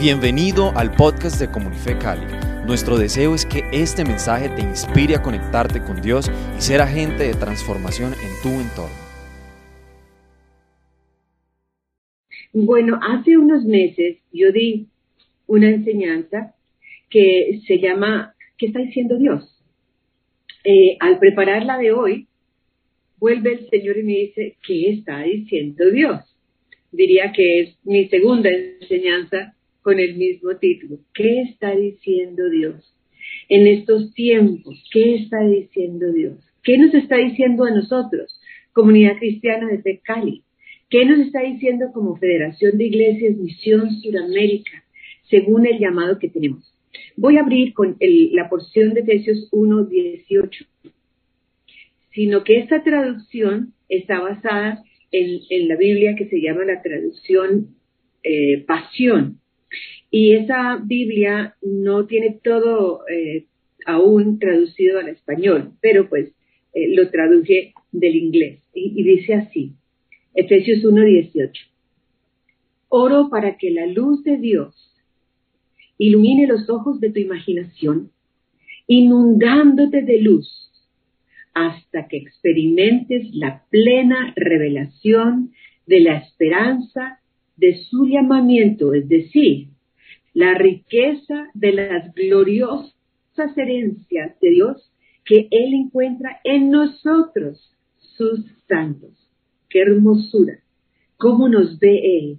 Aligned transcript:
Bienvenido 0.00 0.72
al 0.74 0.90
podcast 0.90 1.38
de 1.40 1.48
Comunife 1.48 1.96
Cali. 1.96 2.26
Nuestro 2.66 2.98
deseo 2.98 3.32
es 3.32 3.46
que 3.46 3.62
este 3.72 4.04
mensaje 4.04 4.48
te 4.48 4.60
inspire 4.60 5.14
a 5.14 5.22
conectarte 5.22 5.80
con 5.80 6.02
Dios 6.02 6.28
y 6.58 6.60
ser 6.60 6.80
agente 6.80 7.22
de 7.22 7.34
transformación 7.34 8.12
en 8.12 8.42
tu 8.42 8.60
entorno. 8.60 8.96
Bueno, 12.52 12.98
hace 13.08 13.38
unos 13.38 13.64
meses 13.64 14.18
yo 14.32 14.50
di 14.50 14.88
una 15.46 15.70
enseñanza 15.70 16.56
que 17.08 17.60
se 17.64 17.78
llama 17.78 18.34
¿Qué 18.58 18.66
está 18.66 18.80
diciendo 18.80 19.16
Dios? 19.16 19.62
Eh, 20.64 20.96
al 20.98 21.20
prepararla 21.20 21.78
de 21.78 21.92
hoy, 21.92 22.26
vuelve 23.18 23.52
el 23.52 23.70
Señor 23.70 23.96
y 23.98 24.02
me 24.02 24.12
dice, 24.12 24.56
¿qué 24.66 24.90
está 24.90 25.22
diciendo 25.22 25.88
Dios? 25.88 26.20
Diría 26.90 27.32
que 27.32 27.60
es 27.60 27.78
mi 27.84 28.08
segunda 28.08 28.50
enseñanza 28.50 29.54
con 29.84 30.00
el 30.00 30.16
mismo 30.16 30.56
título. 30.56 30.98
¿Qué 31.12 31.42
está 31.42 31.76
diciendo 31.76 32.48
Dios? 32.48 32.96
En 33.50 33.66
estos 33.66 34.14
tiempos, 34.14 34.82
¿qué 34.90 35.16
está 35.16 35.44
diciendo 35.46 36.10
Dios? 36.10 36.38
¿Qué 36.62 36.78
nos 36.78 36.94
está 36.94 37.18
diciendo 37.18 37.64
a 37.64 37.70
nosotros, 37.70 38.40
comunidad 38.72 39.18
cristiana 39.18 39.68
de 39.68 40.00
Cali? 40.00 40.42
¿Qué 40.88 41.04
nos 41.04 41.20
está 41.26 41.42
diciendo 41.42 41.90
como 41.92 42.16
Federación 42.16 42.78
de 42.78 42.86
Iglesias 42.86 43.36
Misión 43.36 43.90
Suramérica, 44.00 44.84
según 45.28 45.66
el 45.66 45.78
llamado 45.78 46.18
que 46.18 46.30
tenemos? 46.30 46.74
Voy 47.16 47.36
a 47.36 47.42
abrir 47.42 47.74
con 47.74 47.98
la 48.00 48.48
porción 48.48 48.94
de 48.94 49.00
Efesios 49.00 49.48
1, 49.52 49.84
18. 49.84 50.64
Sino 52.14 52.42
que 52.42 52.58
esta 52.58 52.82
traducción 52.82 53.74
está 53.90 54.20
basada 54.20 54.82
en, 55.10 55.68
la 55.68 55.76
Biblia 55.76 56.14
que 56.16 56.26
se 56.28 56.40
llama 56.40 56.64
la 56.64 56.80
traducción 56.80 57.76
eh, 58.22 58.64
Pasión. 58.66 59.40
Y 60.16 60.36
esa 60.36 60.76
Biblia 60.76 61.56
no 61.60 62.06
tiene 62.06 62.38
todo 62.40 63.00
eh, 63.08 63.46
aún 63.84 64.38
traducido 64.38 65.00
al 65.00 65.08
español, 65.08 65.72
pero 65.80 66.08
pues 66.08 66.28
eh, 66.72 66.94
lo 66.94 67.10
traduje 67.10 67.74
del 67.90 68.14
inglés. 68.14 68.60
Y, 68.72 69.02
dice 69.02 69.34
así, 69.34 69.72
Efesios 70.32 70.84
1.18. 70.84 71.50
Oro 72.90 73.28
para 73.28 73.56
que 73.56 73.72
la 73.72 73.86
luz 73.86 74.22
de 74.22 74.36
Dios 74.36 74.76
ilumine 75.98 76.46
los 76.46 76.70
ojos 76.70 77.00
de 77.00 77.10
tu 77.10 77.18
imaginación, 77.18 78.12
inundándote 78.86 80.02
de 80.02 80.20
luz 80.20 80.48
hasta 81.54 82.06
que 82.06 82.18
experimentes 82.18 83.34
la 83.34 83.64
plena 83.68 84.32
revelación 84.36 85.50
de 85.88 85.98
la 86.02 86.18
esperanza 86.18 87.18
de 87.56 87.82
su 87.90 88.06
llamamiento, 88.06 88.94
es 88.94 89.08
decir, 89.08 89.73
la 90.34 90.54
riqueza 90.54 91.48
de 91.54 91.72
las 91.72 92.12
gloriosas 92.14 93.56
herencias 93.56 94.38
de 94.40 94.50
Dios 94.50 94.92
que 95.24 95.48
Él 95.50 95.74
encuentra 95.74 96.40
en 96.44 96.70
nosotros, 96.70 97.72
sus 98.16 98.40
santos. 98.68 99.10
Qué 99.70 99.80
hermosura. 99.80 100.58
¿Cómo 101.16 101.48
nos 101.48 101.78
ve 101.78 102.18
Él? 102.18 102.38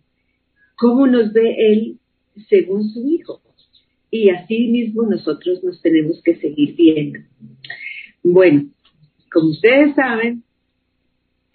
¿Cómo 0.77 1.07
nos 1.07 1.33
ve 1.33 1.55
Él 1.57 1.97
según 2.49 2.89
su 2.89 3.07
Hijo? 3.07 3.41
Y 4.11 4.29
así 4.29 4.67
mismo 4.67 5.03
nosotros 5.03 5.63
nos 5.63 5.81
tenemos 5.81 6.21
que 6.23 6.35
seguir 6.35 6.75
viendo. 6.75 7.19
Bueno, 8.23 8.69
como 9.31 9.49
ustedes 9.49 9.95
saben, 9.95 10.43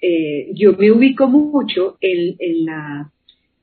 eh, 0.02 0.50
yo 0.54 0.76
me 0.76 0.90
ubico 0.90 1.28
mucho 1.28 1.96
en, 2.00 2.64
la, 2.66 3.12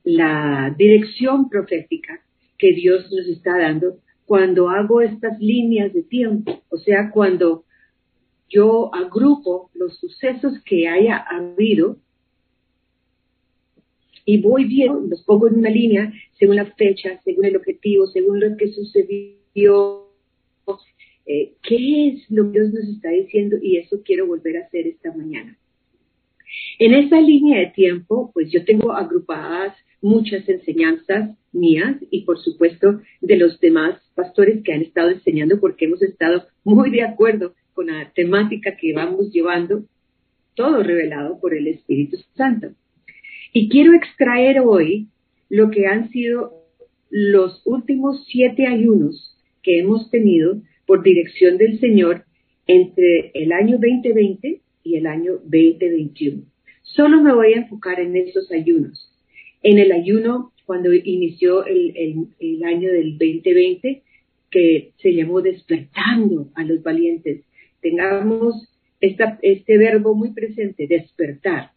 la 0.04 0.74
dirección 0.76 1.48
profética 1.48 2.20
que 2.58 2.72
Dios 2.72 3.10
nos 3.10 3.26
está 3.26 3.56
dando 3.58 3.98
cuando 4.28 4.68
hago 4.68 5.00
estas 5.00 5.38
líneas 5.40 5.92
de 5.94 6.02
tiempo, 6.02 6.62
o 6.68 6.76
sea, 6.76 7.10
cuando 7.10 7.64
yo 8.50 8.94
agrupo 8.94 9.70
los 9.74 9.96
sucesos 9.98 10.52
que 10.64 10.86
haya 10.86 11.16
habido 11.16 11.96
y 14.26 14.42
voy 14.42 14.66
viendo, 14.66 15.00
los 15.00 15.22
pongo 15.22 15.48
en 15.48 15.54
una 15.54 15.70
línea 15.70 16.12
según 16.38 16.56
la 16.56 16.66
fecha, 16.74 17.18
según 17.24 17.46
el 17.46 17.56
objetivo, 17.56 18.06
según 18.08 18.40
lo 18.40 18.54
que 18.58 18.70
sucedió, 18.72 20.08
eh, 21.24 21.54
qué 21.62 22.08
es 22.08 22.30
lo 22.30 22.52
que 22.52 22.60
Dios 22.60 22.74
nos 22.74 22.88
está 22.88 23.08
diciendo 23.08 23.56
y 23.62 23.78
eso 23.78 24.02
quiero 24.04 24.26
volver 24.26 24.58
a 24.58 24.66
hacer 24.66 24.86
esta 24.86 25.10
mañana. 25.14 25.56
En 26.78 26.94
esta 26.94 27.20
línea 27.20 27.60
de 27.60 27.66
tiempo, 27.68 28.30
pues 28.34 28.50
yo 28.50 28.64
tengo 28.64 28.92
agrupadas 28.92 29.74
muchas 30.00 30.48
enseñanzas 30.48 31.36
mías 31.52 31.96
y 32.10 32.22
por 32.22 32.38
supuesto 32.38 33.00
de 33.20 33.36
los 33.36 33.58
demás 33.60 34.00
pastores 34.14 34.62
que 34.62 34.72
han 34.72 34.82
estado 34.82 35.10
enseñando 35.10 35.60
porque 35.60 35.86
hemos 35.86 36.02
estado 36.02 36.46
muy 36.64 36.90
de 36.90 37.02
acuerdo 37.02 37.54
con 37.74 37.86
la 37.86 38.12
temática 38.12 38.76
que 38.76 38.92
vamos 38.92 39.32
llevando, 39.32 39.84
todo 40.54 40.82
revelado 40.82 41.38
por 41.40 41.54
el 41.54 41.68
Espíritu 41.68 42.16
Santo. 42.34 42.68
Y 43.52 43.68
quiero 43.68 43.94
extraer 43.94 44.60
hoy 44.60 45.08
lo 45.48 45.70
que 45.70 45.86
han 45.86 46.10
sido 46.10 46.52
los 47.10 47.62
últimos 47.64 48.26
siete 48.26 48.66
ayunos 48.66 49.36
que 49.62 49.78
hemos 49.78 50.10
tenido 50.10 50.60
por 50.86 51.02
dirección 51.02 51.56
del 51.56 51.78
Señor 51.80 52.24
entre 52.66 53.30
el 53.34 53.52
año 53.52 53.78
2020 53.78 54.60
y 54.82 54.96
el 54.96 55.06
año 55.06 55.34
2021. 55.44 56.42
Solo 56.82 57.22
me 57.22 57.34
voy 57.34 57.54
a 57.54 57.58
enfocar 57.58 58.00
en 58.00 58.16
esos 58.16 58.50
ayunos. 58.50 59.07
En 59.62 59.78
el 59.78 59.92
ayuno, 59.92 60.52
cuando 60.64 60.92
inició 60.92 61.64
el, 61.64 62.28
año 62.64 62.92
del 62.92 63.18
2020, 63.18 64.02
que 64.50 64.92
se 64.98 65.14
llamó 65.14 65.40
despertando 65.40 66.50
a 66.54 66.64
los 66.64 66.82
valientes, 66.82 67.42
tengamos 67.80 68.68
este 69.00 69.78
verbo 69.78 70.14
muy 70.14 70.30
presente, 70.30 70.86
despertar, 70.86 71.72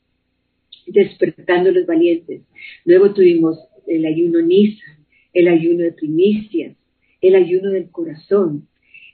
despertando 0.88 1.70
a 1.70 1.74
los 1.74 1.86
valientes. 1.86 2.42
Luego 2.86 3.14
tuvimos 3.14 3.58
el 3.88 4.06
ayuno 4.06 4.42
Nisa, 4.42 5.00
el 5.34 5.48
ayuno 5.48 5.84
de 5.84 5.94
primicias, 5.94 6.76
el 7.22 7.36
ayuno 7.36 7.72
del 7.72 7.90
corazón, 7.90 8.68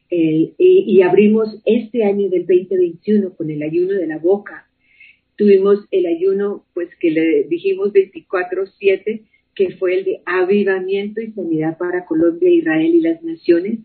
y, 0.09 0.53
y, 0.57 1.01
abrimos 1.01 1.61
este 1.65 2.05
año 2.05 2.29
del 2.29 2.45
2021 2.45 3.35
con 3.35 3.49
el 3.49 3.61
ayuno 3.61 3.93
de 3.93 4.07
la 4.07 4.17
boca, 4.17 4.66
Tuvimos 5.37 5.85
el 5.91 6.05
ayuno, 6.07 6.65
pues 6.73 6.89
que 6.99 7.11
le 7.11 7.43
dijimos 7.43 7.93
24-7, 7.93 9.23
que 9.55 9.75
fue 9.77 9.99
el 9.99 10.05
de 10.05 10.21
avivamiento 10.25 11.21
y 11.21 11.31
sanidad 11.31 11.77
para 11.77 12.05
Colombia, 12.05 12.49
Israel 12.49 12.93
y 12.93 13.01
las 13.01 13.21
naciones. 13.23 13.79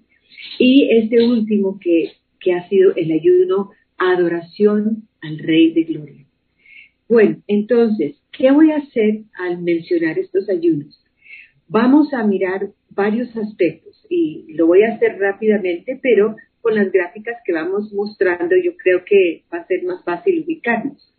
Y 0.58 0.88
este 0.90 1.22
último 1.22 1.78
que, 1.78 2.12
que 2.40 2.54
ha 2.54 2.68
sido 2.68 2.94
el 2.96 3.12
ayuno 3.12 3.70
adoración 3.98 5.08
al 5.20 5.38
Rey 5.38 5.72
de 5.72 5.84
Gloria. 5.84 6.26
Bueno, 7.08 7.42
entonces, 7.46 8.16
¿qué 8.32 8.50
voy 8.50 8.70
a 8.70 8.78
hacer 8.78 9.22
al 9.34 9.62
mencionar 9.62 10.18
estos 10.18 10.48
ayunos? 10.48 10.98
Vamos 11.68 12.12
a 12.12 12.26
mirar 12.26 12.70
varios 12.90 13.34
aspectos 13.36 14.06
y 14.08 14.46
lo 14.54 14.66
voy 14.66 14.82
a 14.82 14.94
hacer 14.94 15.18
rápidamente, 15.18 15.98
pero 16.02 16.36
con 16.60 16.74
las 16.74 16.90
gráficas 16.90 17.36
que 17.44 17.52
vamos 17.52 17.92
mostrando 17.92 18.56
yo 18.56 18.76
creo 18.76 19.04
que 19.04 19.44
va 19.52 19.58
a 19.58 19.66
ser 19.66 19.82
más 19.84 20.02
fácil 20.04 20.42
ubicarnos. 20.44 21.11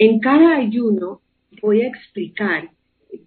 En 0.00 0.18
cada 0.18 0.56
ayuno 0.56 1.20
voy 1.60 1.82
a 1.82 1.88
explicar 1.88 2.70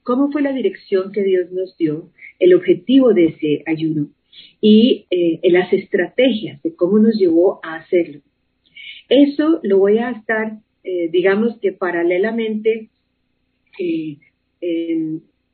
cómo 0.01 0.31
fue 0.31 0.41
la 0.41 0.51
dirección 0.51 1.11
que 1.11 1.23
Dios 1.23 1.51
nos 1.51 1.77
dio, 1.77 2.09
el 2.39 2.55
objetivo 2.55 3.13
de 3.13 3.25
ese 3.25 3.63
ayuno 3.67 4.07
y 4.59 5.05
eh, 5.11 5.39
las 5.51 5.71
estrategias 5.71 6.63
de 6.63 6.75
cómo 6.75 6.97
nos 6.97 7.15
llevó 7.15 7.59
a 7.63 7.75
hacerlo. 7.75 8.21
Eso 9.07 9.59
lo 9.61 9.77
voy 9.77 9.99
a 9.99 10.09
estar, 10.09 10.61
eh, 10.83 11.09
digamos 11.11 11.59
que 11.59 11.73
paralelamente, 11.73 12.89
eh, 13.77 14.17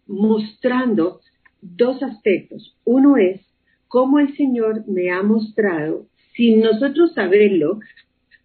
mostrando 0.07 1.19
dos 1.61 2.01
aspectos. 2.01 2.77
Uno 2.85 3.17
es 3.17 3.41
cómo 3.89 4.19
el 4.19 4.37
Señor 4.37 4.87
me 4.87 5.11
ha 5.11 5.21
mostrado, 5.21 6.07
sin 6.33 6.61
nosotros 6.61 7.13
saberlo, 7.13 7.81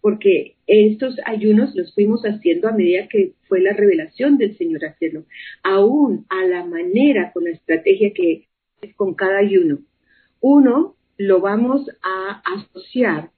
porque 0.01 0.54
estos 0.67 1.15
ayunos 1.25 1.75
los 1.75 1.93
fuimos 1.93 2.23
haciendo 2.23 2.67
a 2.67 2.73
medida 2.73 3.07
que 3.07 3.33
fue 3.47 3.61
la 3.61 3.73
revelación 3.73 4.37
del 4.37 4.57
Señor 4.57 4.85
hacerlo, 4.85 5.25
aún 5.63 6.25
a 6.29 6.45
la 6.45 6.65
manera, 6.65 7.31
con 7.33 7.43
la 7.43 7.51
estrategia 7.51 8.11
que 8.13 8.47
es 8.81 8.95
con 8.95 9.13
cada 9.13 9.39
ayuno. 9.39 9.79
Uno 10.41 10.95
lo 11.17 11.39
vamos 11.39 11.89
a 12.01 12.41
asociar 12.55 13.31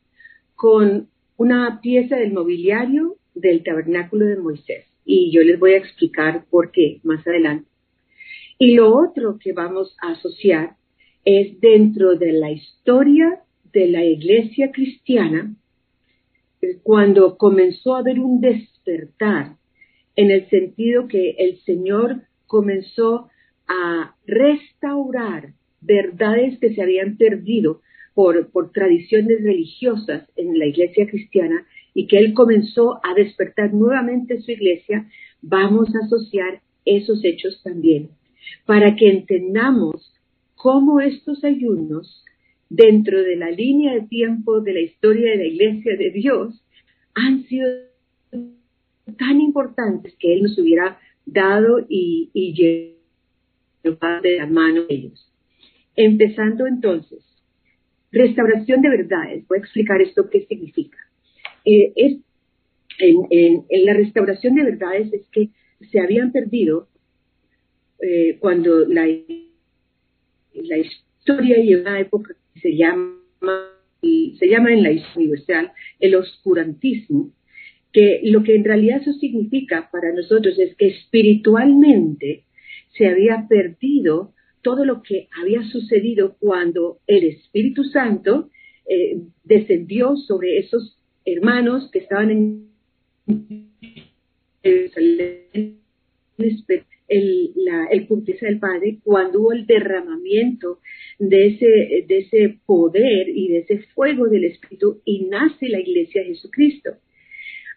con 0.56 1.09
una 1.38 1.79
pieza 1.81 2.15
del 2.15 2.33
mobiliario 2.33 3.18
del 3.35 3.63
tabernáculo 3.63 4.25
de 4.25 4.38
Moisés. 4.38 4.85
Y 5.06 5.31
yo 5.31 5.41
les 5.41 5.59
voy 5.59 5.74
a 5.74 5.77
explicar 5.77 6.45
por 6.50 6.71
qué 6.71 7.00
más 7.03 7.25
adelante. 7.25 7.69
Y 8.59 8.74
lo 8.74 8.97
otro 8.97 9.38
que 9.39 9.53
vamos 9.53 9.95
a 10.01 10.13
asociar 10.13 10.75
es 11.24 11.59
dentro 11.59 12.15
de 12.15 12.33
la 12.33 12.51
historia 12.51 13.41
de 13.71 13.88
la 13.88 14.03
iglesia 14.03 14.71
cristiana, 14.71 15.56
cuando 16.83 17.37
comenzó 17.37 17.95
a 17.95 17.99
haber 17.99 18.19
un 18.19 18.41
despertar, 18.41 19.57
en 20.15 20.31
el 20.31 20.49
sentido 20.49 21.07
que 21.07 21.35
el 21.37 21.59
Señor 21.59 22.23
comenzó 22.47 23.29
a 23.67 24.15
restaurar 24.25 25.53
verdades 25.81 26.59
que 26.59 26.73
se 26.73 26.81
habían 26.81 27.17
perdido 27.17 27.81
por, 28.13 28.71
tradiciones 28.73 29.43
religiosas 29.43 30.27
en 30.35 30.57
la 30.57 30.65
iglesia 30.65 31.07
cristiana 31.07 31.67
y 31.93 32.07
que 32.07 32.17
él 32.17 32.33
comenzó 32.33 32.99
a 33.03 33.13
despertar 33.13 33.73
nuevamente 33.73 34.41
su 34.41 34.51
iglesia, 34.51 35.07
vamos 35.41 35.93
a 35.95 36.05
asociar 36.05 36.61
esos 36.83 37.23
hechos 37.23 37.61
también, 37.63 38.09
para 38.65 38.95
que 38.95 39.09
entendamos 39.09 40.15
cómo 40.55 40.99
estos 40.99 41.43
ayunos, 41.43 42.23
dentro 42.69 43.21
de 43.21 43.35
la 43.35 43.51
línea 43.51 43.93
de 43.93 44.01
tiempo 44.07 44.61
de 44.61 44.73
la 44.73 44.81
historia 44.81 45.31
de 45.31 45.37
la 45.37 45.45
iglesia 45.45 45.95
de 45.97 46.11
Dios, 46.11 46.63
han 47.13 47.43
sido 47.43 47.67
tan 49.17 49.41
importantes 49.41 50.15
que 50.19 50.33
Él 50.33 50.43
nos 50.43 50.57
hubiera 50.57 50.99
dado 51.25 51.85
y, 51.89 52.29
y 52.33 52.53
llevado 53.83 54.21
de 54.21 54.37
la 54.37 54.45
mano 54.47 54.83
de 54.83 54.95
ellos. 54.95 55.33
Empezando 55.95 56.67
entonces, 56.67 57.23
restauración 58.11 58.81
de 58.81 58.89
verdades. 58.89 59.47
Voy 59.47 59.57
a 59.57 59.61
explicar 59.61 60.01
esto 60.01 60.29
qué 60.29 60.45
significa. 60.45 60.97
Eh, 61.65 61.93
es, 61.95 62.17
en, 62.99 63.65
la 63.85 63.93
restauración 63.93 64.55
de 64.55 64.63
verdades 64.63 65.13
es 65.13 65.27
que 65.31 65.49
se 65.91 65.99
habían 65.99 66.31
perdido 66.31 66.87
eh, 68.01 68.37
cuando 68.39 68.85
la, 68.87 69.07
historia 70.53 71.59
y 71.59 71.75
una 71.75 71.99
época 71.99 72.33
se 72.62 72.75
llama, 72.75 73.15
se 74.01 74.48
llama 74.48 74.74
en 74.74 74.83
la 74.83 74.92
historia 74.92 75.18
universal 75.18 75.71
el 76.00 76.15
oscurantismo, 76.15 77.31
que 77.92 78.21
lo 78.24 78.44
que 78.44 78.56
en 78.56 78.63
realidad 78.63 79.01
eso 79.01 79.13
significa 79.13 79.89
para 79.92 80.13
nosotros 80.13 80.57
es 80.59 80.75
que 80.75 80.88
espiritualmente 80.88 82.44
se 82.98 83.07
había 83.07 83.48
perdido 83.48 84.33
todo 84.62 84.86
lo 84.86 85.01
que 85.01 85.30
había 85.42 85.63
sucedido 85.63 86.36
cuando 86.39 87.00
el 87.07 87.24
Espíritu 87.24 87.83
Santo 87.86 88.50
eh, 88.89 89.21
descendió 89.44 90.15
sobre 90.15 90.60
esos 90.60 90.98
hermanos 91.25 91.89
que 91.92 92.00
estaban 92.00 92.31
en 92.31 92.68
el, 97.07 97.54
la, 97.56 97.86
el 97.86 98.07
del 98.07 98.59
Padre, 98.59 99.00
cuando 99.04 99.39
hubo 99.39 99.54
el 99.54 99.65
derramamiento 99.65 100.80
de 101.19 101.48
ese, 101.48 102.06
de 102.07 102.18
ese 102.19 102.59
poder 102.65 103.30
y 103.30 103.50
de 103.50 103.59
ese 103.59 103.80
fuego 103.94 104.27
del 104.27 104.45
Espíritu 104.45 105.01
y 105.06 105.25
nace 105.25 105.69
la 105.69 105.80
iglesia 105.80 106.21
de 106.21 106.30
Jesucristo. 106.30 106.92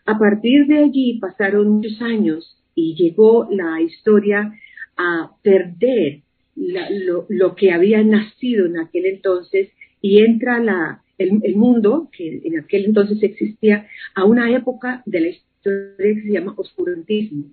A 0.06 0.18
partir 0.18 0.66
de 0.66 0.78
allí 0.78 1.18
pasaron 1.20 1.68
muchos 1.68 2.00
años 2.02 2.56
y 2.74 2.94
llegó 2.94 3.48
la 3.50 3.80
historia 3.80 4.52
a 4.96 5.30
perder 5.42 6.20
lo, 6.56 7.54
que 7.54 7.72
había 7.72 8.02
nacido 8.02 8.66
en 8.66 8.78
aquel 8.78 9.06
entonces 9.06 9.70
y 10.02 10.22
entra 10.22 10.62
la, 10.62 11.02
el, 11.18 11.56
mundo, 11.56 12.08
que 12.16 12.40
en 12.44 12.58
aquel 12.58 12.86
entonces 12.86 13.22
existía, 13.22 13.86
a 14.14 14.24
una 14.24 14.54
época 14.54 15.02
de 15.06 15.20
la 15.20 15.28
historia 15.28 15.94
que 15.98 16.22
se 16.22 16.32
llama 16.32 16.54
oscurantismo. 16.56 17.44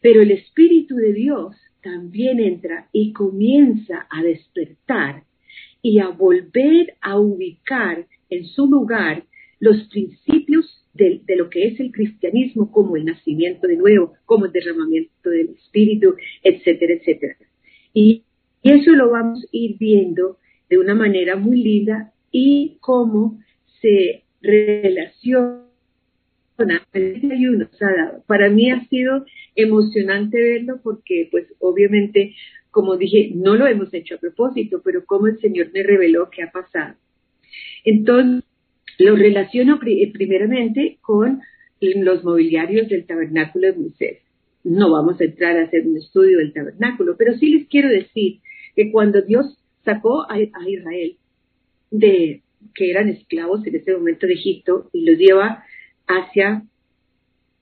Pero 0.00 0.22
el 0.22 0.30
Espíritu 0.30 0.96
de 0.96 1.12
Dios 1.12 1.56
también 1.82 2.40
entra 2.40 2.88
y 2.92 3.12
comienza 3.12 4.06
a 4.10 4.22
despertar 4.22 5.24
y 5.82 6.00
a 6.00 6.08
volver 6.08 6.94
a 7.00 7.18
ubicar 7.18 8.06
en 8.30 8.44
su 8.46 8.66
lugar 8.66 9.24
los 9.60 9.88
principios 9.88 10.84
de, 10.94 11.22
lo 11.36 11.48
que 11.48 11.66
es 11.68 11.80
el 11.80 11.92
cristianismo, 11.92 12.70
como 12.72 12.96
el 12.96 13.04
nacimiento 13.04 13.66
de 13.66 13.76
nuevo, 13.76 14.14
como 14.24 14.46
el 14.46 14.52
derramamiento 14.52 15.30
del 15.30 15.50
Espíritu, 15.50 16.16
etcétera, 16.42 16.94
etcétera. 16.94 17.36
Y, 17.94 18.24
eso 18.64 18.90
lo 18.90 19.10
vamos 19.10 19.44
a 19.44 19.48
ir 19.52 19.76
viendo 19.78 20.38
de 20.68 20.78
una 20.78 20.92
manera 20.92 21.36
muy 21.36 21.62
linda 21.62 22.12
y 22.32 22.76
cómo 22.80 23.38
se 23.80 24.24
relaciona 24.42 25.67
para 28.26 28.50
mí 28.50 28.70
ha 28.70 28.84
sido 28.88 29.24
emocionante 29.54 30.38
verlo 30.40 30.80
porque, 30.82 31.28
pues, 31.30 31.46
obviamente, 31.60 32.34
como 32.70 32.96
dije, 32.96 33.32
no 33.34 33.56
lo 33.56 33.66
hemos 33.66 33.92
hecho 33.94 34.16
a 34.16 34.18
propósito, 34.18 34.82
pero 34.84 35.04
como 35.04 35.26
el 35.28 35.38
Señor 35.40 35.70
me 35.72 35.82
reveló 35.82 36.28
qué 36.30 36.42
ha 36.42 36.50
pasado. 36.50 36.96
Entonces, 37.84 38.44
lo 38.98 39.14
relaciono 39.16 39.78
eh, 39.86 40.10
primeramente 40.12 40.98
con 41.00 41.40
los 41.80 42.24
mobiliarios 42.24 42.88
del 42.88 43.06
tabernáculo 43.06 43.68
de 43.68 43.78
Moisés. 43.78 44.18
No 44.64 44.90
vamos 44.90 45.20
a 45.20 45.24
entrar 45.24 45.56
a 45.56 45.64
hacer 45.64 45.86
un 45.86 45.96
estudio 45.96 46.38
del 46.38 46.52
tabernáculo, 46.52 47.16
pero 47.16 47.36
sí 47.38 47.50
les 47.50 47.68
quiero 47.68 47.88
decir 47.88 48.40
que 48.74 48.90
cuando 48.90 49.22
Dios 49.22 49.56
sacó 49.84 50.30
a, 50.30 50.38
Israel 50.40 51.16
de 51.90 52.42
que 52.74 52.90
eran 52.90 53.08
esclavos 53.08 53.66
en 53.66 53.76
ese 53.76 53.94
momento 53.94 54.26
de 54.26 54.34
Egipto 54.34 54.90
y 54.92 55.04
los 55.04 55.16
lleva 55.16 55.64
hacia 56.08 56.64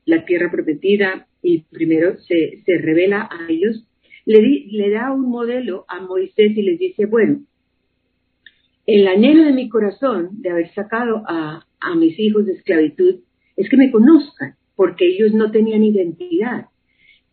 la 0.04 0.24
tierra 0.24 0.50
prometida 0.50 1.26
y 1.42 1.62
primero 1.62 2.16
se, 2.18 2.62
se 2.64 2.78
revela 2.78 3.28
a 3.30 3.50
ellos, 3.50 3.86
le, 4.24 4.40
le 4.70 4.90
da 4.90 5.12
un 5.12 5.28
modelo 5.28 5.84
a 5.88 6.00
Moisés 6.00 6.56
y 6.56 6.62
les 6.62 6.78
dice, 6.78 7.06
bueno, 7.06 7.44
el 8.86 9.08
anhelo 9.08 9.44
de 9.44 9.52
mi 9.52 9.68
corazón 9.68 10.40
de 10.40 10.50
haber 10.50 10.72
sacado 10.72 11.22
a, 11.26 11.64
mis 11.96 12.18
hijos 12.18 12.46
de 12.46 12.52
esclavitud 12.52 13.20
es 13.56 13.68
que 13.68 13.76
me 13.76 13.90
conozcan, 13.90 14.54
porque 14.74 15.06
ellos 15.06 15.32
no 15.32 15.50
tenían 15.50 15.82
identidad. 15.84 16.66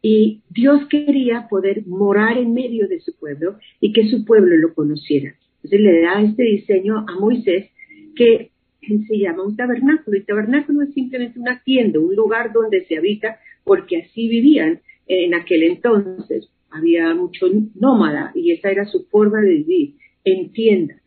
Y 0.02 0.42
Dios 0.50 0.88
quería 0.90 1.48
poder 1.50 1.86
morar 1.88 2.38
en 2.38 2.54
medio 2.54 2.88
de 2.88 3.00
su 3.02 3.18
pueblo 3.18 3.58
y 3.80 3.94
que 3.94 4.08
su 4.10 4.26
pueblo 4.26 4.56
lo 4.58 4.74
conociera. 4.74 5.34
Entonces 5.56 5.80
le 5.80 6.02
da 6.02 6.22
este 6.22 6.44
diseño 6.44 7.06
a 7.08 7.20
Moisés 7.20 7.72
que 8.16 8.52
se 9.08 9.18
llama 9.18 9.44
un 9.44 9.56
tabernáculo. 9.56 10.18
Y 10.18 10.24
tabernáculo 10.24 10.84
es 10.84 10.94
simplemente 10.94 11.40
una 11.40 11.62
tienda, 11.64 12.00
un 12.00 12.16
lugar 12.16 12.52
donde 12.54 12.86
se 12.86 12.98
habita, 12.98 13.40
porque 13.64 14.02
así 14.02 14.28
vivían 14.28 14.82
en 15.08 15.34
aquel 15.34 15.64
entonces. 15.64 16.50
Había 16.70 17.14
mucho 17.14 17.48
nómada 17.76 18.32
y 18.34 18.52
esa 18.52 18.72
era 18.72 18.86
su 18.86 19.06
forma 19.06 19.42
de 19.42 19.50
vivir, 19.50 19.96
en 20.24 20.52
tiendas. 20.52 21.02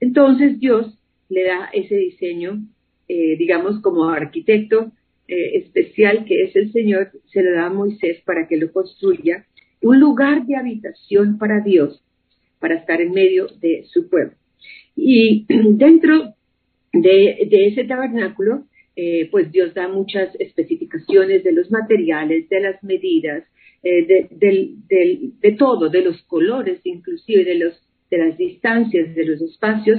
Entonces 0.00 0.58
Dios 0.58 0.98
le 1.28 1.44
da 1.44 1.70
ese 1.72 1.96
diseño, 1.96 2.66
eh, 3.08 3.36
digamos, 3.36 3.80
como 3.80 4.08
arquitecto 4.08 4.92
eh, 5.28 5.58
especial 5.58 6.24
que 6.24 6.42
es 6.42 6.56
el 6.56 6.72
Señor, 6.72 7.10
se 7.26 7.42
lo 7.42 7.52
da 7.52 7.66
a 7.66 7.70
Moisés 7.70 8.20
para 8.26 8.48
que 8.48 8.56
lo 8.56 8.72
construya, 8.72 9.46
un 9.80 10.00
lugar 10.00 10.46
de 10.46 10.56
habitación 10.56 11.38
para 11.38 11.60
Dios, 11.60 12.02
para 12.58 12.74
estar 12.74 13.00
en 13.00 13.12
medio 13.12 13.46
de 13.60 13.84
su 13.84 14.08
pueblo. 14.08 14.34
Y 14.96 15.46
dentro 15.48 16.34
de, 16.92 17.48
ese 17.50 17.84
tabernáculo, 17.84 18.64
eh, 18.94 19.28
pues 19.30 19.50
Dios 19.50 19.74
da 19.74 19.88
muchas 19.88 20.34
especificaciones 20.38 21.44
de 21.44 21.52
los 21.52 21.70
materiales, 21.70 22.48
de 22.48 22.60
las 22.60 22.82
medidas, 22.82 23.44
de, 23.82 24.28
de, 25.40 25.52
todo, 25.58 25.88
de 25.88 26.02
los 26.02 26.22
colores, 26.22 26.80
inclusive 26.84 27.44
de 27.44 27.56
los 27.56 27.82
de 28.12 28.18
las 28.18 28.36
distancias, 28.36 29.14
de 29.14 29.24
los 29.24 29.40
espacios, 29.40 29.98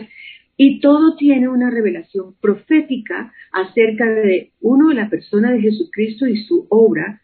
y 0.56 0.80
todo 0.80 1.16
tiene 1.16 1.50
una 1.50 1.72
revelación 1.72 2.36
profética 2.40 3.34
acerca 3.52 4.06
de, 4.14 4.52
uno, 4.62 4.94
la 4.94 5.10
persona 5.10 5.52
de 5.52 5.62
Jesucristo 5.62 6.28
y 6.28 6.44
su 6.44 6.68
obra 6.70 7.22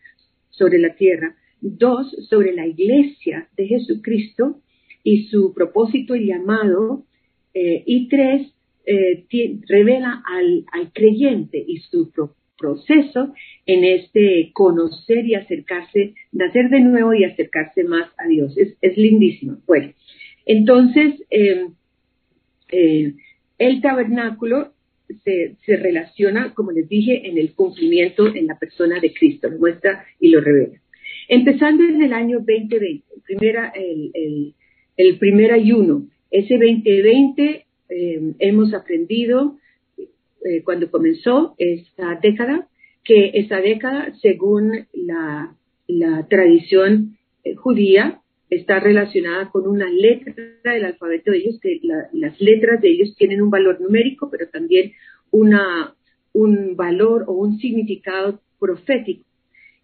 sobre 0.50 0.80
la 0.80 0.96
tierra, 0.96 1.36
dos, 1.62 2.10
sobre 2.28 2.54
la 2.54 2.66
iglesia 2.66 3.48
de 3.56 3.68
Jesucristo 3.68 4.62
y 5.04 5.28
su 5.28 5.54
propósito 5.54 6.16
y 6.16 6.26
llamado, 6.26 7.06
eh, 7.54 7.84
y 7.86 8.10
tres, 8.10 8.52
eh, 8.90 9.26
revela 9.68 10.24
al, 10.26 10.92
creyente 10.94 11.64
y 11.66 11.78
su 11.78 12.12
proceso 12.58 13.34
en 13.66 13.84
este 13.84 14.52
conocer 14.54 15.26
y 15.26 15.36
acercarse, 15.36 16.16
nacer 16.32 16.70
de 16.70 16.82
nuevo 16.82 17.14
y 17.14 17.24
acercarse 17.24 17.84
más 17.84 18.10
a 18.18 18.28
Dios. 18.28 18.58
Es, 18.58 18.76
es 18.82 18.98
lindísimo. 18.98 19.58
Bueno, 19.68 19.94
entonces, 20.46 21.22
eh, 21.30 21.68
eh, 22.72 23.14
el 23.60 23.82
tabernáculo 23.82 24.74
se, 25.24 25.78
relaciona, 25.78 26.54
como 26.56 26.72
les 26.72 26.90
dije, 26.90 27.28
en 27.28 27.38
el 27.38 27.54
cumplimiento 27.54 28.34
en 28.34 28.48
la 28.48 28.58
persona 28.58 29.00
de 29.00 29.14
Cristo, 29.14 29.50
lo 29.50 29.60
muestra 29.60 30.06
y 30.20 30.30
lo 30.30 30.42
revela. 30.42 30.82
Empezando 31.28 31.84
en 31.84 32.02
el 32.02 32.14
año 32.14 32.40
2020, 32.40 33.04
el, 34.98 35.18
primer 35.20 35.52
ayuno, 35.52 36.08
ese 36.32 36.56
2020 36.56 37.66
eh, 37.90 38.34
hemos 38.40 38.74
aprendido 38.74 39.58
cuando 40.64 40.90
comenzó 40.90 41.54
esta 41.58 42.18
década, 42.22 42.70
que 43.04 43.32
esa 43.34 43.58
década, 43.58 44.14
según 44.22 44.88
la, 44.94 45.56
tradición 46.30 47.18
judía, 47.58 48.22
está 48.50 48.80
relacionada 48.80 49.50
con 49.52 49.68
una 49.68 49.90
letra 49.90 50.34
del 50.64 50.86
alfabeto 50.86 51.32
de 51.32 51.40
ellos, 51.40 51.60
que 51.62 51.80
las 52.14 52.40
letras 52.40 52.82
de 52.82 52.90
ellos 52.90 53.16
tienen 53.18 53.42
un 53.42 53.50
valor 53.50 53.82
numérico, 53.82 54.30
pero 54.32 54.48
también 54.50 54.94
una, 55.32 55.94
un 56.34 56.76
valor 56.76 57.26
o 57.28 57.34
un 57.34 57.58
significado 57.60 58.42
profético. 58.60 59.26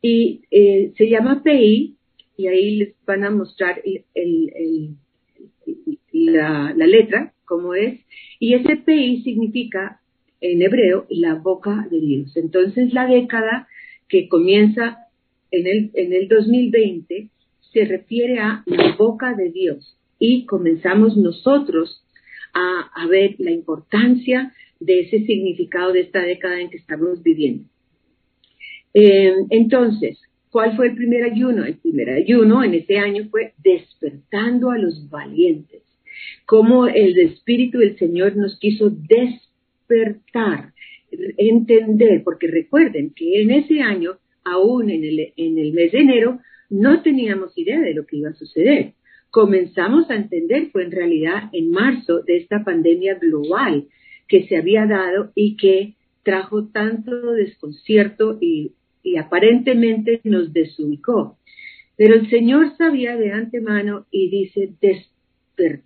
Y 0.02 0.42
eh, 0.52 0.94
se 0.98 1.10
llama 1.10 1.42
PI 1.44 1.96
y 2.38 2.48
ahí 2.48 2.76
les 2.78 2.96
van 3.06 3.24
a 3.24 3.32
mostrar 3.32 3.82
la, 6.12 6.74
la, 6.76 6.88
letra, 6.88 7.34
como 7.46 7.74
es, 7.74 8.00
y 8.40 8.54
ese 8.54 8.78
PI 8.78 9.24
significa 9.24 10.02
en 10.42 10.62
hebreo 10.62 11.06
la 11.10 11.36
boca 11.36 11.88
de 11.90 12.00
Dios. 12.00 12.36
Entonces 12.36 12.94
la 12.94 13.08
década 13.08 13.68
que 14.08 14.28
comienza 14.28 15.00
en 15.52 15.68
el, 15.68 15.92
en 15.94 16.14
el 16.14 16.28
2020 16.28 17.30
se 17.72 17.86
refiere 17.86 18.40
a 18.40 18.64
la 18.66 18.96
boca 18.96 19.34
de 19.34 19.52
Dios 19.52 19.98
y 20.20 20.46
comenzamos 20.46 21.18
nosotros 21.18 22.04
a, 22.54 22.90
a 22.94 23.08
ver 23.08 23.36
la 23.40 23.52
importancia 23.52 24.54
de 24.80 25.02
ese 25.02 25.25
significado 25.25 25.94
de 25.94 26.02
esta 26.02 26.22
década 26.22 26.60
en 26.60 26.70
que 26.70 26.78
estamos 26.78 27.22
viviendo. 27.24 27.66
Eh, 28.94 29.34
entonces, 29.50 30.18
¿cuál 30.52 30.75
fue 30.75 30.88
el 30.88 30.96
primer 30.96 31.24
ayuno? 31.24 31.66
El 31.66 31.78
primer 31.78 32.10
ayuno 32.10 32.64
en 32.64 32.75
ese 32.75 32.98
año 32.98 33.28
fue 33.30 33.54
despertando 33.62 34.72
a 34.72 34.78
los 34.78 35.10
valientes. 35.10 35.82
Como 36.46 36.88
el 36.88 37.18
Espíritu 37.20 37.80
del 37.80 37.98
Señor 37.98 38.36
nos 38.36 38.58
quiso 38.60 38.90
despertar, 38.90 40.74
entender, 41.38 42.24
porque 42.24 42.48
recuerden 42.48 43.14
que 43.16 43.42
en 43.42 43.52
ese 43.52 43.82
año, 43.82 44.18
aún 44.44 44.90
en 44.90 45.04
el, 45.04 45.34
en 45.36 45.58
el 45.58 45.74
mes 45.74 45.92
de 45.92 46.00
enero, 46.00 46.40
no 46.70 47.02
teníamos 47.02 47.58
idea 47.58 47.80
de 47.80 47.94
lo 47.94 48.06
que 48.06 48.18
iba 48.18 48.30
a 48.30 48.36
suceder. 48.36 48.94
Comenzamos 49.30 50.10
a 50.10 50.16
entender, 50.16 50.70
fue 50.72 50.84
en 50.84 50.92
realidad 50.92 51.50
en 51.52 51.72
marzo, 51.72 52.22
de 52.22 52.38
esta 52.38 52.64
pandemia 52.64 53.16
global 53.16 53.88
que 54.28 54.48
se 54.48 54.58
había 54.58 54.86
dado 54.86 55.32
y 55.36 55.58
que 55.58 55.96
trajo 56.24 56.68
tanto 56.70 57.34
desconcierto 57.34 58.38
y, 58.42 58.74
aparentemente 59.20 60.20
nos 60.24 60.52
desubicó. 60.52 61.38
Pero 61.96 62.16
el 62.16 62.30
Señor 62.30 62.76
sabía 62.76 63.16
de 63.16 63.32
antemano 63.32 64.08
y 64.10 64.30
dice, 64.30 64.72
despertar 64.82 65.15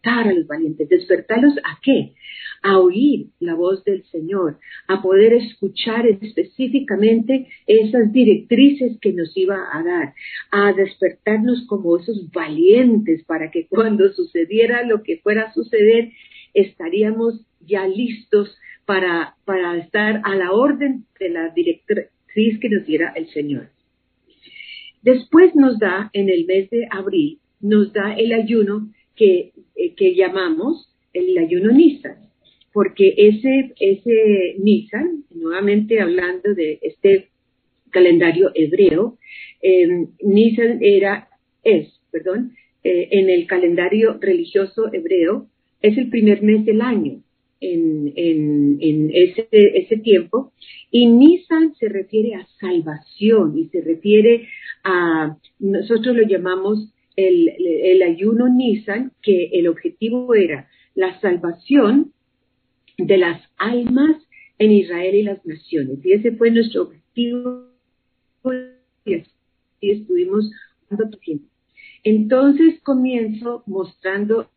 a 0.04 0.34
los 0.34 0.48
valientes. 0.48 0.90
¿Despertarlos 0.90 1.58
a 1.60 1.80
qué? 1.82 2.14
A 2.62 2.80
oír 2.80 3.28
la 3.40 3.56
voz 3.56 3.84
del 3.86 4.04
Señor, 4.06 4.60
a 4.88 5.02
poder 5.02 5.34
escuchar 5.34 6.06
específicamente 6.08 7.48
esas 7.68 8.12
directrices 8.12 8.98
que 9.00 9.14
nos 9.14 9.36
iba 9.38 9.58
a 9.72 9.84
dar, 9.84 10.14
a 10.52 10.74
despertarnos 10.74 11.66
como 11.68 11.98
esos 11.98 12.30
valientes 12.32 13.24
para 13.26 13.50
que 13.52 13.68
cuando 13.68 14.12
sucediera 14.12 14.84
lo 14.84 15.04
que 15.04 15.18
fuera 15.18 15.44
a 15.44 15.54
suceder, 15.54 16.12
estaríamos 16.54 17.46
ya 17.62 17.88
listos 17.88 18.58
para, 18.86 19.36
para 19.46 19.78
estar 19.78 20.22
a 20.24 20.36
la 20.36 20.52
orden 20.52 21.06
de 21.20 21.30
la 21.30 21.50
directriz 21.50 22.60
que 22.60 22.70
nos 22.70 22.86
diera 22.86 23.14
el 23.16 23.28
Señor. 23.30 23.70
Después 25.02 25.56
nos 25.56 25.80
da, 25.80 26.10
en 26.12 26.30
el 26.30 26.46
mes 26.46 26.70
de 26.70 26.88
abril, 26.92 27.40
nos 27.62 27.94
da 27.94 28.14
el 28.14 28.34
ayuno 28.34 28.90
que, 29.20 29.52
eh, 29.76 29.94
que 29.96 30.16
llamamos 30.16 30.96
el 31.14 31.38
ayuno 31.38 31.74
Nisan, 31.74 32.16
porque 32.72 33.14
ese, 33.18 33.74
ese 33.80 34.56
Nisan, 34.60 35.26
nuevamente 35.30 36.00
hablando 36.00 36.56
de 36.56 36.80
este 36.82 37.28
calendario 37.92 38.52
hebreo, 38.56 39.18
eh, 39.62 40.08
era, 40.82 41.28
es, 41.64 42.00
perdón, 42.12 42.54
eh, 42.84 43.10
en 43.12 43.30
el 43.30 43.46
calendario 43.46 44.18
religioso 44.22 44.90
hebreo, 44.94 45.48
es 45.82 45.98
el 45.98 46.10
primer 46.10 46.42
mes 46.42 46.66
del 46.66 46.82
año 46.82 47.22
en, 47.60 48.14
en, 48.16 49.12
ese, 49.14 49.48
ese, 49.52 49.98
tiempo. 49.98 50.54
Y 50.92 51.08
Nisan 51.08 51.76
se 51.76 51.90
refiere 51.90 52.36
a 52.36 52.48
salvación 52.60 53.58
y 53.58 53.66
se 53.68 53.82
refiere 53.82 54.48
a, 54.84 55.38
nosotros 55.60 56.16
lo 56.16 56.24
llamamos 56.24 56.94
el, 57.28 58.02
ayuno 58.04 58.48
Nisan, 58.50 59.12
que 59.22 59.50
el 59.54 59.68
objetivo 59.68 60.34
era 60.36 60.70
la 60.96 61.20
salvación 61.20 62.14
de 62.98 63.18
las 63.18 63.42
almas 63.58 64.18
en 64.58 64.72
Israel 64.72 65.16
y 65.16 65.24
las 65.24 65.46
naciones. 65.46 66.00
Y 66.04 66.14
ese 66.14 66.32
fue 66.34 66.52
nuestro 66.52 66.84
objetivo 66.84 67.70
y 69.82 69.92
estuvimos 69.92 70.52
dando 70.90 71.18
tiempo. 71.20 71.48
Entonces 72.04 72.80
comienzo 72.82 73.64
mostrando 73.66 74.50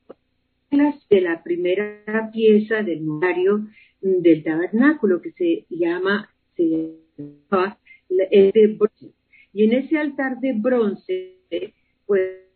de 0.71 1.21
la 1.21 1.43
primera 1.43 2.31
pieza 2.33 2.83
del 2.83 3.03
mobiliario 3.03 3.67
del 4.01 4.43
tabernáculo 4.43 5.21
que 5.21 5.33
se 5.33 5.67
llama, 5.69 6.31
se 6.57 6.95
llama 7.49 7.79
el 8.31 8.51
de 8.53 8.67
bronce. 8.69 9.15
Y 9.53 9.65
en 9.65 9.73
ese 9.75 9.99
altar 9.99 10.41
de 10.41 10.55
bronce, 10.55 11.37
pues, 12.07 12.52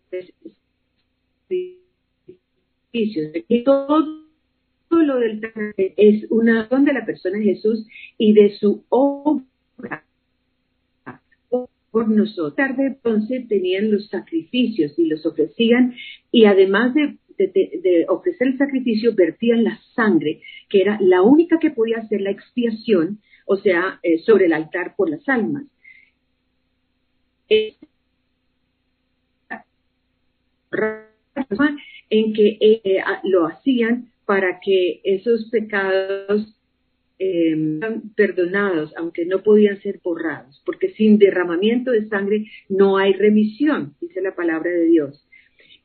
y 3.49 3.65
todo 3.65 4.25
lo 4.91 5.17
del 5.19 5.41
es 5.77 6.31
una 6.31 6.69
de 6.69 6.93
la 6.93 7.05
persona 7.05 7.39
de 7.39 7.45
Jesús 7.45 7.87
y 8.17 8.33
de 8.33 8.57
su 8.57 8.85
obra 8.89 10.05
por 11.91 12.09
nosotros. 12.09 12.55
El 12.57 12.65
altar 12.65 12.77
de 12.77 12.99
bronce 13.03 13.47
tenían 13.49 13.91
los 13.91 14.09
sacrificios 14.09 14.99
y 14.99 15.07
los 15.07 15.25
ofrecían 15.27 15.95
y 16.31 16.45
además 16.45 16.95
de 16.95 17.19
de, 17.39 18.07
ofrecer 18.09 18.49
el 18.49 18.59
sacrificio 18.59 19.15
vertían 19.15 19.65
la 19.65 19.79
sangre, 19.95 20.41
que 20.69 20.81
era 20.81 20.99
la 21.01 21.23
única 21.23 21.59
que 21.59 21.71
podía 21.71 21.99
hacer 21.99 22.21
la 22.21 22.31
expiación, 22.31 23.21
o 23.47 23.57
sea, 23.57 24.01
eh, 24.03 24.19
sobre 24.19 24.47
el 24.47 24.53
altar 24.53 24.95
por 24.97 25.11
las 25.11 25.29
almas. 25.29 25.65
En 32.11 32.33
que 32.33 32.59
eh, 32.61 33.03
lo 33.25 33.47
hacían 33.47 34.11
para 34.25 34.61
que 34.61 35.01
esos 35.05 35.49
pecados 35.51 36.57
eh, 37.19 37.57
perdonados, 38.15 38.93
aunque 38.97 39.25
no 39.25 39.43
podían 39.43 39.81
ser 39.81 40.01
borrados, 40.03 40.61
porque 40.67 40.91
sin 40.91 41.19
derramamiento 41.19 41.91
de 41.91 42.09
sangre 42.09 42.47
no 42.69 42.99
hay 42.99 43.15
remisión, 43.15 43.95
dice 44.01 44.21
la 44.21 44.35
palabra 44.35 44.71
de 44.71 44.87
Dios. 44.87 45.27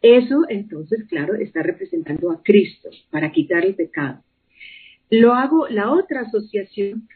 Eso 0.01 0.45
entonces, 0.49 1.05
claro, 1.07 1.35
está 1.35 1.61
representando 1.61 2.31
a 2.31 2.41
Cristo 2.43 2.89
para 3.11 3.31
quitar 3.31 3.63
el 3.63 3.75
pecado. 3.75 4.23
Lo 5.09 5.33
hago, 5.33 5.67
la 5.69 5.91
otra 5.93 6.21
asociación 6.21 7.07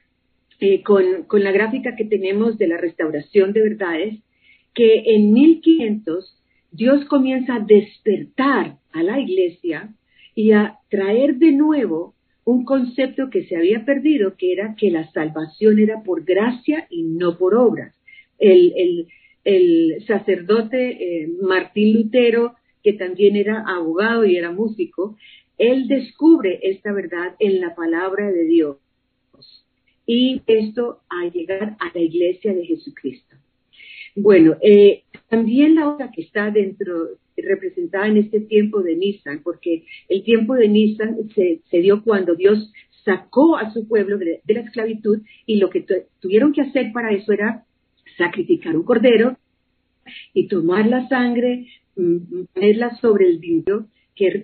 eh, 0.59 0.83
con, 0.83 1.23
con, 1.23 1.43
la 1.43 1.51
gráfica 1.51 1.95
que 1.95 2.05
tenemos 2.05 2.57
de 2.57 2.67
la 2.67 2.77
restauración 2.77 3.51
de 3.53 3.63
verdades, 3.63 4.19
que 4.73 5.15
en 5.15 5.33
1500 5.33 6.41
Dios 6.75 7.05
comienza 7.05 7.55
a 7.55 7.59
despertar 7.59 8.77
a 8.91 9.03
la 9.03 9.19
iglesia 9.19 9.93
y 10.33 10.51
a 10.51 10.79
traer 10.89 11.35
de 11.35 11.51
nuevo 11.51 12.15
un 12.43 12.65
concepto 12.65 13.29
que 13.29 13.45
se 13.45 13.55
había 13.55 13.85
perdido, 13.85 14.35
que 14.37 14.53
era 14.53 14.75
que 14.75 14.91
la 14.91 15.11
salvación 15.11 15.79
era 15.79 16.03
por 16.03 16.23
gracia 16.23 16.87
y 16.89 17.03
no 17.03 17.37
por 17.37 17.55
obras. 17.55 17.95
El, 18.37 19.07
sacerdote 20.07 21.23
eh, 21.23 21.29
Martín 21.41 21.93
Lutero 21.93 22.55
que 22.85 22.93
también 22.93 23.35
era 23.35 23.65
abogado 23.67 24.25
y 24.25 24.37
era 24.37 24.51
músico, 24.51 25.17
él 25.57 25.87
descubre 25.87 26.59
esta 26.61 26.93
verdad 26.93 27.35
en 27.39 27.59
la 27.59 27.73
palabra 27.73 28.31
de 28.31 28.45
Dios. 28.45 28.77
Y 30.05 30.43
esto 30.45 31.01
a 31.09 31.27
llegar 31.27 31.77
a 31.79 31.91
la 31.95 31.99
iglesia 31.99 32.53
de 32.53 32.63
Jesucristo. 32.63 33.37
Bueno, 34.15 34.55
eh, 34.61 35.01
también 35.29 35.75
la 35.75 35.89
otra 35.89 36.11
que 36.11 36.21
está 36.21 36.51
dentro, 36.51 37.17
representada 37.35 38.07
en 38.07 38.17
este 38.17 38.41
tiempo 38.41 38.81
de 38.81 38.95
Nisan, 38.95 39.41
porque 39.43 39.83
el 40.07 40.23
tiempo 40.23 40.55
de 40.55 40.67
Nisan 40.67 41.17
se, 41.35 41.79
dio 41.79 42.03
cuando 42.03 42.35
Dios 42.35 42.71
sacó 43.03 43.57
a 43.57 43.71
su 43.73 43.87
pueblo 43.87 44.17
de, 44.17 44.41
la 44.47 44.61
esclavitud 44.61 45.19
y 45.45 45.57
lo 45.57 45.69
que 45.69 45.85
tuvieron 46.19 46.53
que 46.53 46.61
hacer 46.61 46.91
para 46.93 47.11
eso 47.11 47.31
era 47.31 47.65
sacrificar 48.17 48.75
un 48.75 48.83
cordero 48.83 49.37
y 50.33 50.47
tomar 50.47 50.87
la 50.87 51.07
sangre, 51.07 51.67
ponerla 51.95 52.95
sobre 52.97 53.27
el 53.27 53.39
vidrio 53.39 53.87
que, 54.15 54.43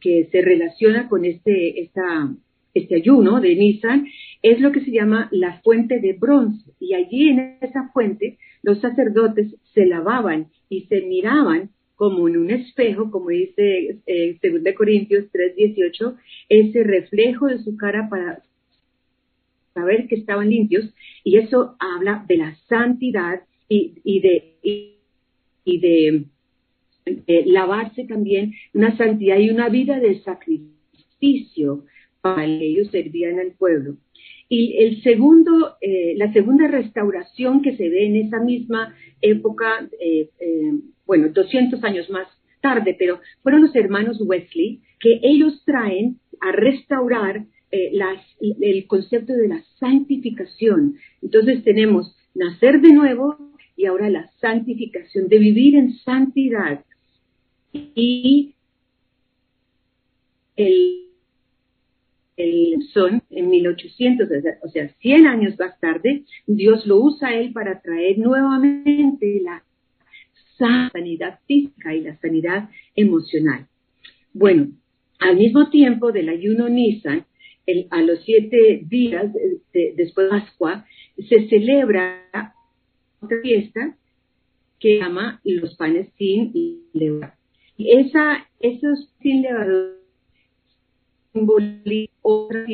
que, 0.00 0.28
se 0.30 0.42
relaciona 0.42 1.08
con 1.08 1.24
este, 1.24 1.80
esta, 1.80 2.34
este 2.74 2.96
ayuno 2.96 3.40
de 3.40 3.54
Nisan, 3.54 4.06
es 4.42 4.60
lo 4.60 4.72
que 4.72 4.80
se 4.80 4.90
llama 4.90 5.28
la 5.30 5.60
fuente 5.62 6.00
de 6.00 6.12
bronce. 6.14 6.72
Y 6.78 6.94
allí 6.94 7.28
en 7.28 7.56
esa 7.60 7.88
fuente 7.92 8.38
los 8.62 8.80
sacerdotes 8.80 9.54
se 9.74 9.86
lavaban 9.86 10.48
y 10.68 10.82
se 10.82 11.02
miraban 11.02 11.70
como 11.96 12.28
en 12.28 12.36
un 12.36 12.50
espejo, 12.50 13.10
como 13.10 13.28
dice 13.28 14.00
eh, 14.06 14.38
2 14.42 14.74
Corintios 14.76 15.26
3:18, 15.32 16.16
ese 16.48 16.82
reflejo 16.82 17.46
de 17.46 17.58
su 17.58 17.76
cara 17.76 18.08
para 18.08 18.42
saber 19.74 20.06
que 20.08 20.16
estaban 20.16 20.50
limpios. 20.50 20.92
Y 21.24 21.38
eso 21.38 21.76
habla 21.78 22.24
de 22.28 22.36
la 22.38 22.56
santidad 22.68 23.42
y, 23.68 23.94
y 24.04 24.20
de, 24.20 24.56
y 25.64 25.78
de 25.78 26.26
lavarse 27.46 28.04
también 28.04 28.52
una 28.74 28.96
santidad 28.96 29.38
y 29.38 29.50
una 29.50 29.68
vida 29.68 29.98
de 29.98 30.20
sacrificio 30.20 31.84
para 32.20 32.44
que 32.44 32.64
ellos 32.64 32.88
servían 32.90 33.38
al 33.38 33.52
pueblo. 33.52 33.96
Y 34.54 34.76
el 34.76 35.02
segundo, 35.02 35.76
eh, 35.80 36.12
la 36.18 36.30
segunda 36.34 36.68
restauración 36.68 37.62
que 37.62 37.74
se 37.74 37.88
ve 37.88 38.04
en 38.04 38.16
esa 38.16 38.38
misma 38.38 38.94
época, 39.22 39.88
eh, 39.98 40.28
bueno, 41.06 41.30
200 41.30 41.82
años 41.82 42.10
más 42.10 42.28
tarde, 42.60 42.94
pero 42.98 43.18
fueron 43.42 43.62
los 43.62 43.74
hermanos 43.74 44.20
Wesley 44.20 44.82
que 45.00 45.20
ellos 45.22 45.62
traen 45.64 46.18
a 46.42 46.52
restaurar 46.52 47.46
eh, 47.70 47.92
el 48.60 48.86
concepto 48.88 49.32
de 49.32 49.48
la 49.48 49.64
santificación. 49.80 50.96
Entonces 51.22 51.64
tenemos 51.64 52.14
nacer 52.34 52.82
de 52.82 52.92
nuevo 52.92 53.38
y 53.74 53.86
ahora 53.86 54.10
la 54.10 54.30
santificación, 54.38 55.28
de 55.28 55.38
vivir 55.38 55.76
en 55.76 55.94
santidad. 55.94 56.84
Y 57.72 58.54
el, 60.56 61.11
el 62.36 62.82
son 62.92 63.22
en 63.30 63.50
1800, 63.50 64.28
o 64.62 64.68
sea, 64.68 64.88
100 65.00 65.26
años 65.26 65.58
más 65.58 65.78
tarde, 65.80 66.24
Dios 66.46 66.86
lo 66.86 66.98
usa 66.98 67.34
él 67.34 67.52
para 67.52 67.80
traer 67.80 68.18
nuevamente 68.18 69.40
la 69.42 69.62
sanidad 70.92 71.40
física 71.46 71.94
y 71.94 72.02
la 72.02 72.16
sanidad 72.20 72.68
emocional. 72.94 73.66
Bueno, 74.32 74.68
al 75.18 75.36
mismo 75.36 75.70
tiempo 75.70 76.12
del 76.12 76.28
ayuno 76.28 76.68
Nisan, 76.68 77.26
a 77.90 78.02
los 78.02 78.24
siete 78.24 78.82
días 78.86 79.32
después 79.72 80.30
de 80.30 80.30
Pascua, 80.30 80.86
se 81.28 81.48
celebra 81.48 82.54
otra 83.20 83.40
fiesta 83.42 83.96
que 84.80 84.98
llama 84.98 85.40
los 85.44 85.76
panes 85.76 86.08
sin 86.16 86.52
levadura. 86.92 87.36
Y 87.76 87.92
esa, 87.98 88.48
esos 88.60 89.12
sin 89.20 89.42
levadura 89.42 89.92
otra 92.22 92.64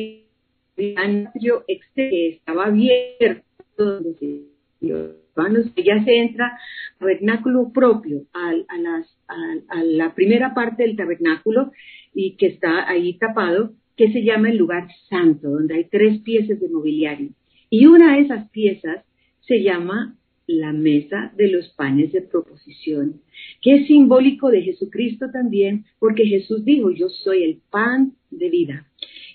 yo 1.35 1.63
que 1.95 2.29
estaba 2.29 2.67
abierto 2.67 3.43
donde 3.77 4.45
ya 5.83 6.03
se 6.03 6.17
entra 6.17 6.57
tabernáculo 6.97 7.71
propio 7.71 8.23
a, 8.33 8.53
a 9.67 9.83
la 9.83 10.13
primera 10.15 10.53
parte 10.53 10.83
del 10.83 10.95
tabernáculo 10.95 11.71
y 12.13 12.35
que 12.35 12.47
está 12.47 12.89
ahí 12.89 13.17
tapado, 13.17 13.73
que 13.95 14.11
se 14.11 14.23
llama 14.23 14.49
el 14.49 14.57
lugar 14.57 14.87
santo, 15.09 15.49
donde 15.49 15.75
hay 15.75 15.83
tres 15.85 16.21
piezas 16.21 16.59
de 16.59 16.69
mobiliario. 16.69 17.29
Y 17.69 17.85
una 17.85 18.15
de 18.15 18.21
esas 18.21 18.49
piezas 18.49 19.03
se 19.41 19.61
llama 19.61 20.15
la 20.49 20.73
mesa 20.73 21.31
de 21.37 21.47
los 21.47 21.69
panes 21.69 22.11
de 22.11 22.23
proposición, 22.23 23.21
que 23.61 23.75
es 23.75 23.87
simbólico 23.87 24.49
de 24.49 24.63
Jesucristo 24.63 25.27
también, 25.31 25.85
porque 25.99 26.25
Jesús 26.25 26.65
dijo, 26.65 26.89
yo 26.89 27.07
soy 27.09 27.43
el 27.43 27.61
pan 27.69 28.13
de 28.31 28.49
vida. 28.49 28.87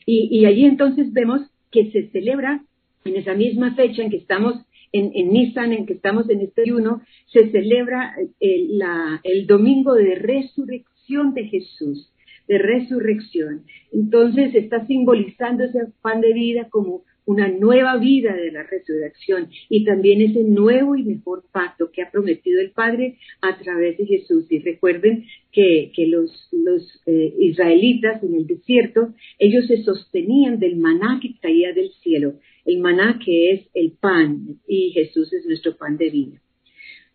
Y, 0.06 0.44
allí 0.44 0.64
entonces 0.64 1.12
vemos 1.12 1.40
que 1.70 1.92
se 1.92 2.08
celebra 2.08 2.64
en 3.04 3.16
esa 3.16 3.34
misma 3.34 3.76
fecha 3.76 4.02
en 4.02 4.10
que 4.10 4.16
estamos 4.16 4.56
en, 4.92 5.12
en 5.14 5.32
Nisan, 5.32 5.72
en 5.72 5.86
que 5.86 5.94
estamos 5.94 6.28
en 6.28 6.40
este 6.40 6.62
ayuno, 6.62 7.00
se 7.26 7.48
celebra 7.50 8.14
el, 8.40 8.82
el 9.22 9.46
domingo 9.46 9.94
de 9.94 10.16
resurrección 10.16 11.32
de 11.32 11.44
Jesús, 11.44 12.12
de 12.48 12.58
resurrección. 12.58 13.64
Entonces 13.92 14.52
está 14.54 14.84
simbolizando 14.86 15.62
ese 15.62 15.86
pan 16.02 16.20
de 16.20 16.32
vida 16.32 16.68
como 16.70 17.04
una 17.26 17.48
nueva 17.48 17.96
vida 17.96 18.34
de 18.34 18.52
la 18.52 18.64
resurrección 18.64 19.48
y 19.68 19.84
también 19.84 20.20
ese 20.20 20.44
nuevo 20.44 20.94
y 20.96 21.04
mejor 21.04 21.44
pacto 21.52 21.90
que 21.90 22.02
ha 22.02 22.10
prometido 22.10 22.60
el 22.60 22.70
Padre 22.72 23.16
a 23.40 23.56
través 23.58 23.96
de 23.98 24.06
Jesús. 24.06 24.46
Y 24.50 24.58
recuerden 24.58 25.24
que, 25.50 25.92
los, 26.08 26.48
los 26.52 27.00
eh, 27.06 27.34
israelitas 27.38 28.22
en 28.22 28.34
el 28.34 28.46
desierto, 28.46 29.14
ellos 29.38 29.66
se 29.66 29.82
sostenían 29.82 30.58
del 30.58 30.76
maná 30.76 31.18
que 31.22 31.34
caía 31.40 31.72
del 31.72 31.90
cielo, 32.02 32.34
el 32.64 32.80
maná 32.80 33.18
que 33.24 33.52
es 33.52 33.66
el 33.74 33.92
pan 33.92 34.60
y 34.66 34.90
Jesús 34.90 35.32
es 35.32 35.46
nuestro 35.46 35.76
pan 35.76 35.96
de 35.96 36.10
vida. 36.10 36.40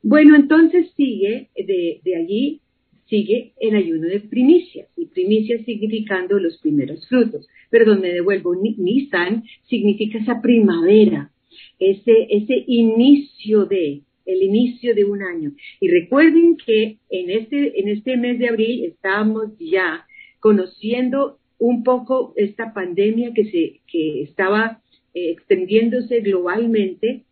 Bueno, 0.02 0.36
entonces 0.36 0.92
sigue 0.96 1.50
de, 1.56 2.00
de 2.04 2.16
allí 2.16 2.62
sigue 3.10 3.54
el 3.60 3.76
ayuno 3.76 4.08
de 4.08 4.20
primicias, 4.22 4.88
y 4.96 5.08
primicias 5.08 5.66
significando 5.66 6.40
los 6.40 6.58
primeros 6.60 7.08
frutos. 7.08 7.48
Perdón, 7.70 8.02
me 8.02 8.14
devuelvo, 8.14 8.56
Nisan 8.56 9.44
significa 9.68 10.20
esa 10.20 10.42
primavera, 10.42 11.32
ese, 11.80 12.28
ese 12.30 12.64
inicio 12.68 13.66
de, 13.66 14.02
el 14.26 14.44
inicio 14.44 14.94
de 14.94 15.06
un 15.06 15.24
año. 15.24 15.52
Y 15.80 15.90
recuerden 15.90 16.58
que 16.58 16.98
en 17.10 17.30
este, 17.30 17.80
en 17.80 17.90
este 17.90 18.18
mes 18.18 18.40
de 18.40 18.50
abril 18.50 18.86
estamos 18.86 19.58
ya 19.60 20.06
conociendo 20.40 21.40
un 21.58 21.84
poco 21.84 22.34
esta 22.38 22.74
pandemia 22.74 23.34
que, 23.34 23.46
se, 23.46 23.82
que 23.92 24.22
estaba 24.22 24.82
eh, 25.14 25.32
extendiéndose 25.32 26.22
globalmente 26.22 27.24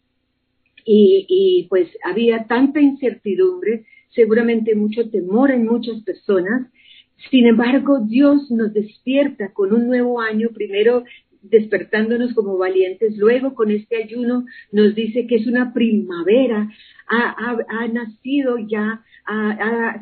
y, 0.84 1.26
y 1.30 1.68
pues 1.70 1.88
había 2.04 2.46
tanta 2.48 2.82
incertidumbre 2.82 3.86
seguramente 4.10 4.76
mucho 4.76 5.10
temor 5.10 5.52
en 5.52 5.66
muchas 5.66 6.02
personas. 6.04 6.72
Sin 7.32 7.48
embargo, 7.48 8.00
Dios 8.00 8.52
nos 8.52 8.74
despierta 8.74 9.54
con 9.54 9.74
un 9.74 9.88
nuevo 9.88 10.22
año, 10.22 10.50
primero 10.54 11.04
despertándonos 11.42 12.34
como 12.34 12.58
valientes, 12.58 13.18
luego 13.18 13.54
con 13.54 13.72
este 13.72 14.04
ayuno 14.04 14.46
nos 14.72 14.96
dice 14.96 15.28
que 15.28 15.36
es 15.36 15.48
una 15.48 15.74
primavera, 15.74 16.70
ha, 17.08 17.88
nacido 17.88 18.58
ya, 18.58 19.02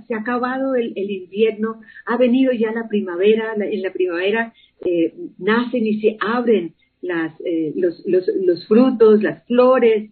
se 0.08 0.15
ha 0.15 0.20
acabado 0.20 0.76
el, 0.76 0.94
invierno, 0.98 1.82
ha 2.06 2.18
venido 2.18 2.52
ya 2.52 2.72
la 2.72 2.88
primavera, 2.88 3.54
en 3.60 3.82
la 3.82 3.94
primavera 3.94 4.54
eh, 4.84 5.13
nacen 5.38 5.86
y 5.86 6.02
se 6.02 6.18
abren 6.20 6.74
las, 7.02 7.39
eh, 7.41 7.74
los, 7.76 8.04
los, 8.08 8.28
los, 8.44 8.68
frutos, 8.68 9.22
las 9.22 9.46
flores, 9.46 10.10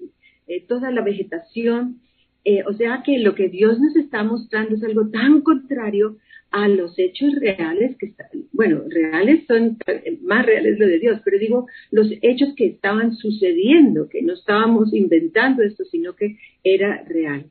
eh, 0.47 0.65
toda 0.67 0.91
la 0.91 1.01
vegetación 1.01 2.02
eh, 2.45 2.63
o 2.67 2.73
sea 2.73 3.03
que 3.05 3.19
lo 3.19 3.35
que 3.35 3.49
Dios 3.49 3.79
nos 3.79 3.95
está 3.95 4.23
mostrando 4.23 4.75
es 4.75 4.83
algo 4.83 5.09
tan 5.09 5.41
contrario 5.41 6.17
a 6.51 6.67
los 6.67 6.93
hechos 6.99 7.33
reales 7.39 7.97
que 7.97 8.07
están, 8.07 8.27
bueno, 8.51 8.83
reales 8.87 9.45
son 9.47 9.77
más 10.21 10.45
reales 10.45 10.77
lo 10.77 10.85
de 10.85 10.99
Dios, 10.99 11.19
pero 11.25 11.39
digo 11.39 11.67
los 11.89 12.07
hechos 12.21 12.53
que 12.55 12.67
estaban 12.67 13.15
sucediendo, 13.15 14.07
que 14.07 14.21
no 14.21 14.33
estábamos 14.33 14.93
inventando 14.93 15.63
esto, 15.63 15.83
sino 15.85 16.15
que 16.15 16.37
era 16.63 17.03
real. 17.07 17.47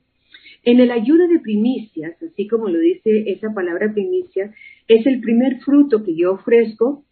En 0.63 0.79
el 0.79 0.93
ayuno 0.93 1.27
de 1.27 1.41
primicias, 1.41 2.15
así 2.23 2.47
como 2.47 2.69
lo 2.69 2.79
dice 2.79 3.25
esa 3.27 3.53
palabra 3.53 3.93
primicia, 3.93 4.55
es 4.87 5.05
el 5.07 5.21
primer 5.21 5.59
fruto 5.61 6.05
que 6.05 6.15
yo 6.15 6.35
ofrezco 6.35 7.05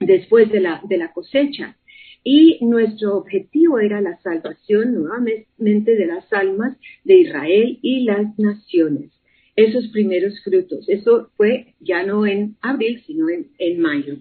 después 0.00 0.50
de 0.50 0.60
la, 0.60 0.82
de 0.88 0.96
la 0.96 1.12
cosecha. 1.12 1.76
Y 2.24 2.58
nuestro 2.62 3.16
objetivo 3.16 3.78
era 3.78 4.00
la 4.00 4.18
salvación 4.18 4.94
nuevamente 4.94 5.96
de 5.96 6.06
las 6.06 6.30
almas 6.32 6.76
de 7.04 7.20
Israel 7.20 7.78
y 7.82 8.04
las 8.04 8.38
naciones. 8.38 9.12
Esos 9.56 9.88
primeros 9.88 10.40
frutos. 10.44 10.88
Eso 10.88 11.30
fue 11.36 11.74
ya 11.80 12.04
no 12.04 12.26
en 12.26 12.56
abril, 12.60 13.02
sino 13.06 13.26
en, 13.28 13.80
mayo. 13.80 14.16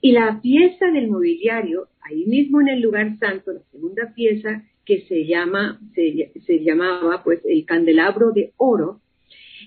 Y 0.00 0.12
la 0.12 0.40
pieza 0.40 0.90
del 0.92 1.08
mobiliario, 1.08 1.88
ahí 2.00 2.26
mismo 2.26 2.60
en 2.60 2.68
el 2.68 2.80
lugar 2.80 3.18
santo, 3.18 3.52
la 3.52 3.62
segunda 3.72 4.12
pieza 4.14 4.64
que 4.84 5.02
se 5.02 5.26
llama, 5.26 5.80
se, 5.94 6.64
llamaba 6.64 7.22
pues 7.24 7.40
el 7.44 7.64
candelabro 7.66 8.30
de 8.32 8.52
oro, 8.56 9.00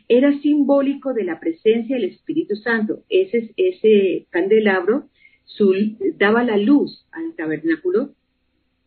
era 0.07 0.39
simbólico 0.39 1.13
de 1.13 1.25
la 1.25 1.39
presencia 1.39 1.95
del 1.95 2.05
Espíritu 2.05 2.55
Santo. 2.55 3.03
Ese, 3.10 3.51
ese 3.57 4.27
candelabro 4.29 5.10
daba 6.17 6.43
la 6.43 6.57
luz 6.57 7.05
al 7.11 7.35
tabernáculo, 7.35 8.11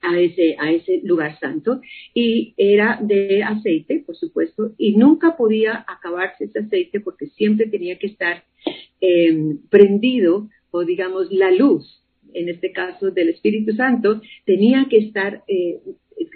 a 0.00 0.18
ese, 0.18 0.57
a 0.59 0.70
ese 0.70 1.00
lugar 1.03 1.38
santo, 1.40 1.81
y 2.12 2.55
era 2.57 2.98
de 3.00 3.42
aceite, 3.42 4.03
por 4.07 4.16
supuesto, 4.16 4.72
y 4.77 4.96
nunca 4.96 5.37
podía 5.37 5.85
acabarse 5.88 6.44
ese 6.44 6.59
aceite 6.59 7.00
porque 7.00 7.27
siempre 7.27 7.66
tenía 7.66 7.98
que 7.98 8.09
estar 8.09 8.44
em, 9.00 9.59
prendido, 9.70 10.48
o 10.70 10.85
digamos, 10.85 11.33
la 11.33 11.50
luz, 11.50 12.03
en 12.35 12.48
este 12.48 12.72
caso 12.72 13.11
del 13.11 13.31
Espíritu 13.31 13.72
Santo, 13.72 14.20
tenía 14.44 14.87
que 14.90 14.98
estar, 14.98 15.42
eh, 15.48 15.81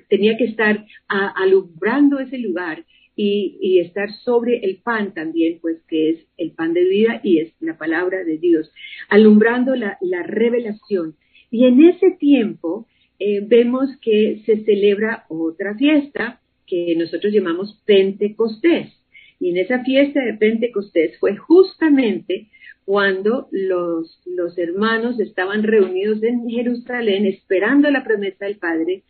tenía 0.09 0.37
que 0.39 0.45
estar 0.45 0.87
alumbrando 1.09 2.19
ese 2.21 2.39
lugar 2.39 2.85
y, 3.21 3.81
estar 3.81 4.13
sobre 4.25 4.59
el 4.59 4.77
pan 4.77 5.13
también, 5.13 5.59
pues 5.61 5.83
que 5.89 6.11
es 6.11 6.27
el 6.37 6.53
pan 6.53 6.73
de 6.73 6.85
vida 6.85 7.21
y 7.25 7.41
es 7.41 7.53
la 7.59 7.77
palabra 7.77 8.23
de 8.23 8.39
Dios, 8.39 8.71
alumbrando 9.09 9.75
la, 9.75 9.99
revelación. 10.23 11.17
Y 11.51 11.65
en 11.65 11.83
ese 11.83 12.13
tiempo 12.13 12.87
eh, 13.19 13.41
vemos 13.45 13.91
que 14.01 14.43
se 14.47 14.65
celebra 14.65 15.25
otra 15.29 15.75
fiesta 15.75 16.41
que 16.65 16.95
nosotros 16.97 17.33
llamamos 17.33 17.83
Pentecostés. 17.85 18.93
Y 19.41 19.51
en 19.51 19.57
esa 19.57 19.83
fiesta 19.83 20.25
de 20.25 20.35
Pentecostés 20.35 21.19
fue 21.19 21.37
justamente 21.37 22.47
cuando 22.85 23.49
los, 23.51 24.21
los 24.27 24.57
hermanos 24.59 25.19
estaban 25.19 25.65
reunidos 25.65 26.23
en 26.23 26.49
Jerusalén 26.49 27.27
esperando 27.27 27.91
la 27.91 28.05
promesa 28.05 28.45
del 28.45 28.59
Padre 28.59 29.03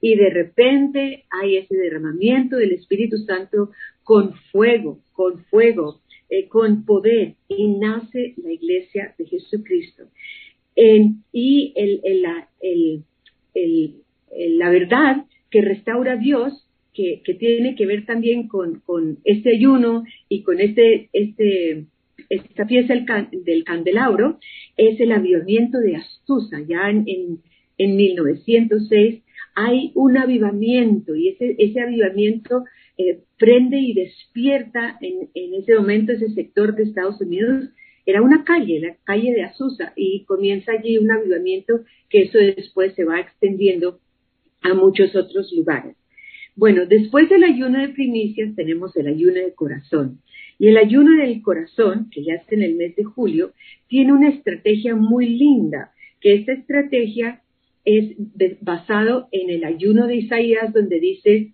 y 0.00 0.14
de 0.16 0.30
repente 0.30 1.24
hay 1.30 1.56
ese 1.56 1.76
derramamiento 1.76 2.56
del 2.56 2.72
Espíritu 2.72 3.18
Santo 3.18 3.70
con 4.04 4.34
fuego, 4.52 5.00
con 5.12 5.44
fuego, 5.46 6.00
eh, 6.28 6.48
con 6.48 6.84
poder 6.84 7.34
y 7.48 7.68
nace 7.68 8.34
la 8.42 8.52
iglesia 8.52 9.14
de 9.18 9.26
Jesucristo. 9.26 10.04
y 11.32 11.74
la, 14.58 14.70
verdad 14.70 15.24
que 15.50 15.62
restaura 15.62 16.16
Dios 16.16 16.66
que, 16.96 17.36
tiene 17.38 17.74
que 17.74 17.86
ver 17.86 18.06
también 18.06 18.48
con, 18.48 18.82
este 19.24 19.54
ayuno 19.54 20.04
y 20.28 20.42
con 20.42 20.60
este, 20.60 21.08
este, 21.12 21.86
esta 22.30 22.66
pieza 22.66 22.94
del, 22.94 23.64
candelabro 23.64 24.38
es 24.76 24.98
el 25.00 25.12
avivamiento 25.12 25.78
de 25.78 25.96
Azusa. 25.96 26.60
Ya 26.66 26.88
en, 26.90 27.40
en, 27.78 27.96
1906 27.96 29.22
hay 29.54 29.92
un 29.94 30.16
avivamiento 30.16 31.14
y 31.14 31.28
ese, 31.28 31.56
ese 31.58 31.80
avivamiento 31.80 32.64
eh, 32.98 33.20
prende 33.38 33.78
y 33.78 33.94
despierta 33.94 34.98
en, 35.00 35.28
en, 35.34 35.54
ese 35.54 35.74
momento 35.74 36.12
ese 36.12 36.30
sector 36.30 36.74
de 36.74 36.84
Estados 36.84 37.20
Unidos. 37.20 37.70
Era 38.04 38.22
una 38.22 38.44
calle, 38.44 38.80
la 38.80 38.96
calle 39.04 39.32
de 39.32 39.42
Azusa, 39.42 39.92
y 39.96 40.24
comienza 40.24 40.72
allí 40.72 40.96
un 40.98 41.10
avivamiento 41.10 41.80
que 42.08 42.22
eso 42.22 42.38
después 42.38 42.94
se 42.94 43.04
va 43.04 43.20
extendiendo 43.20 43.98
a 44.62 44.74
muchos 44.74 45.14
otros 45.16 45.52
lugares. 45.52 45.96
Bueno, 46.54 46.86
después 46.86 47.28
del 47.28 47.44
ayuno 47.44 47.80
de 47.80 47.88
primicias 47.88 48.54
tenemos 48.56 48.96
el 48.96 49.08
ayuno 49.08 49.34
de 49.34 49.52
corazón. 49.54 50.20
Y 50.58 50.68
el 50.68 50.78
ayuno 50.78 51.22
del 51.22 51.42
corazón, 51.42 52.08
que 52.10 52.24
ya 52.24 52.34
está 52.34 52.54
en 52.54 52.62
el 52.62 52.76
mes 52.76 52.96
de 52.96 53.04
julio, 53.04 53.52
tiene 53.88 54.12
una 54.12 54.30
estrategia 54.30 54.94
muy 54.94 55.28
linda, 55.28 55.92
que 56.20 56.34
esta 56.34 56.52
estrategia 56.52 57.42
es 57.86 58.16
basado 58.60 59.28
en 59.32 59.48
el 59.48 59.64
ayuno 59.64 60.06
de 60.06 60.16
Isaías, 60.16 60.74
donde 60.74 61.00
dice 61.00 61.52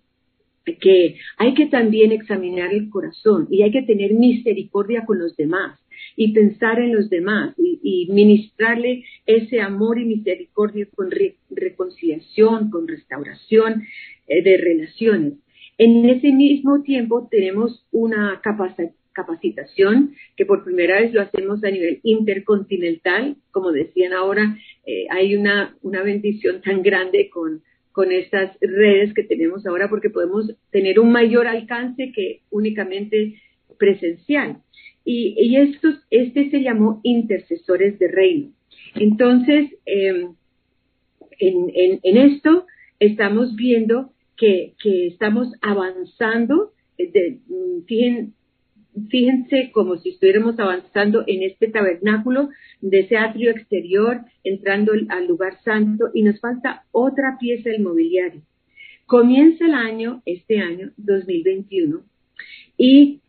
que 0.65 1.17
hay 1.37 1.53
que 1.53 1.67
también 1.67 2.11
examinar 2.11 2.73
el 2.73 2.89
corazón 2.89 3.47
y 3.51 3.61
hay 3.61 3.71
que 3.71 3.83
tener 3.83 4.13
misericordia 4.13 5.05
con 5.05 5.19
los 5.19 5.35
demás 5.37 5.79
y 6.15 6.33
pensar 6.33 6.79
en 6.79 6.95
los 6.95 7.09
demás 7.09 7.55
y, 7.57 7.73
ministrarle 8.09 9.05
ese 9.25 9.61
amor 9.61 9.99
y 9.99 10.05
misericordia 10.05 10.87
con 10.93 11.09
reconciliación, 11.49 12.69
con 12.69 12.87
restauración 12.87 13.83
eh, 14.27 14.43
de 14.43 14.57
relaciones. 14.57 15.33
En 15.77 16.07
ese 16.09 16.31
mismo 16.31 16.81
tiempo 16.81 17.27
tenemos 17.31 17.85
una 17.91 18.41
capacitación 19.13 20.15
que 20.35 20.45
por 20.45 20.63
primera 20.63 20.99
vez 20.99 21.13
lo 21.13 21.21
hacemos 21.21 21.63
a 21.63 21.71
nivel 21.71 21.99
intercontinental. 22.03 23.37
Como 23.51 23.71
decían 23.71 24.13
ahora, 24.13 24.57
eh, 24.85 25.05
hay 25.09 25.35
una, 25.35 25.77
una 25.81 26.03
bendición 26.03 26.61
tan 26.61 26.81
grande 26.81 27.29
con, 27.29 27.61
con 27.91 28.11
estas 28.11 28.57
redes 28.59 29.13
que 29.13 29.23
tenemos 29.23 29.65
ahora 29.65 29.89
porque 29.89 30.09
podemos 30.09 30.51
tener 30.71 30.99
un 30.99 31.11
mayor 31.11 31.47
alcance 31.47 32.11
que 32.13 32.41
únicamente 32.49 33.35
presencial. 33.77 34.57
Y, 35.05 35.35
y 35.37 35.57
estos, 35.57 35.95
este 36.09 36.49
se 36.49 36.61
llamó 36.61 37.01
intercesores 37.03 37.99
de 37.99 38.07
reino. 38.07 38.51
Entonces, 38.95 39.71
em, 39.85 40.35
en, 41.39 41.71
en, 41.73 41.99
en, 42.03 42.17
esto 42.17 42.65
estamos 42.99 43.55
viendo 43.55 44.11
que, 44.37 44.73
que 44.81 45.07
estamos 45.07 45.49
avanzando, 45.61 46.71
de, 46.97 47.39
mm, 47.47 47.85
fíjense 49.09 49.71
como 49.71 49.97
si 49.97 50.09
estuviéramos 50.09 50.59
avanzando 50.59 51.23
en 51.27 51.43
este 51.43 51.67
tabernáculo 51.67 52.49
de 52.81 52.99
ese 52.99 53.17
atrio 53.17 53.51
exterior, 53.51 54.21
entrando 54.43 54.93
al 55.09 55.27
lugar 55.27 55.61
santo, 55.63 56.09
y 56.13 56.23
nos 56.23 56.39
falta 56.39 56.83
otra 56.91 57.37
pieza 57.39 57.69
del 57.69 57.81
mobiliario. 57.81 58.41
Comienza 59.05 59.65
el 59.65 59.73
año, 59.73 60.21
este 60.25 60.59
año, 60.59 60.91
2021, 60.97 62.01
y 62.77 63.19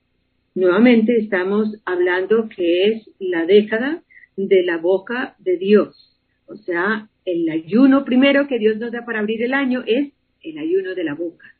Nuevamente 0.57 1.16
estamos 1.16 1.77
hablando 1.85 2.48
que 2.48 2.87
es 2.87 3.11
la 3.18 3.44
década 3.44 4.05
de 4.37 4.62
la 4.62 4.79
boca 4.79 5.35
de 5.40 5.57
Dios. 5.57 6.16
O 6.46 6.55
sea, 6.55 7.09
el 7.24 7.48
ayuno 7.50 8.05
primero 8.05 8.46
que 8.46 8.61
Dios 8.61 8.77
nos 8.77 8.92
da 8.92 9.05
para 9.05 9.18
abrir 9.18 9.42
el 9.42 9.53
año 9.53 9.83
es 9.85 10.12
el 10.42 10.59
ayuno 10.59 10.94
de 10.94 11.03
la 11.03 11.14
boca. 11.14 11.54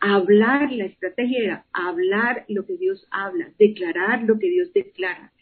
Hablar, 0.00 0.72
la 0.72 0.84
estrategia 0.84 1.38
era 1.42 1.64
hablar 1.72 2.44
lo 2.48 2.66
que 2.66 2.76
Dios 2.76 3.06
habla, 3.10 3.50
declarar 3.58 4.22
lo 4.22 4.38
que 4.38 4.48
Dios 4.48 4.72
declara. 4.72 5.32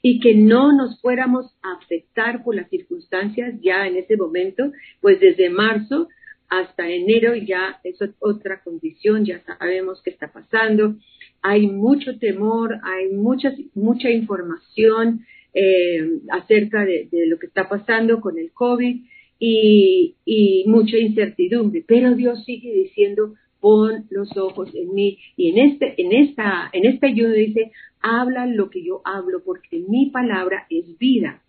Y 0.00 0.20
que 0.20 0.34
no 0.34 0.72
nos 0.72 1.00
fuéramos 1.00 1.56
a 1.62 1.72
afectar 1.82 2.44
por 2.44 2.54
las 2.54 2.70
circunstancias 2.70 3.54
ya 3.60 3.86
en 3.86 3.96
ese 3.96 4.16
momento, 4.16 4.70
pues 5.00 5.18
desde 5.18 5.50
marzo 5.50 6.08
hasta 6.48 6.88
enero 6.88 7.34
ya 7.34 7.80
es 7.84 7.98
otra 8.20 8.62
condición, 8.62 9.24
ya 9.24 9.42
sabemos 9.44 10.00
qué 10.02 10.10
está 10.10 10.32
pasando 10.32 10.96
hay 11.42 11.66
mucho 11.66 12.18
temor, 12.18 12.78
hay 12.82 13.08
mucha, 13.10 13.54
mucha 13.74 14.10
información 14.10 15.24
eh, 15.54 16.20
acerca 16.30 16.84
de, 16.84 17.08
lo 17.26 17.38
que 17.38 17.46
está 17.46 17.68
pasando 17.68 18.20
con 18.20 18.38
el 18.38 18.52
COVID 18.52 19.02
y, 19.38 20.16
y 20.24 20.64
mucha 20.66 20.96
incertidumbre, 20.96 21.84
pero 21.86 22.14
Dios 22.14 22.44
sigue 22.44 22.72
diciendo, 22.72 23.34
pon 23.60 24.06
los 24.10 24.36
ojos 24.36 24.74
en 24.74 24.94
mí. 24.94 25.18
Y 25.36 25.50
en 25.50 25.70
este, 25.70 26.00
en 26.00 26.12
esta, 26.12 26.70
en 26.72 26.86
este 26.86 27.06
ayuno 27.06 27.32
dice, 27.32 27.72
habla 28.00 28.46
lo 28.46 28.70
que 28.70 28.84
yo 28.84 29.02
hablo, 29.04 29.42
porque 29.44 29.82
mi 29.88 30.10
palabra 30.10 30.66
es 30.70 30.98
vida. 30.98 31.42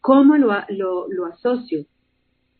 ¿Cómo 0.00 0.36
lo, 0.36 0.52
lo, 0.68 1.06
lo 1.08 1.26
asocio? 1.26 1.86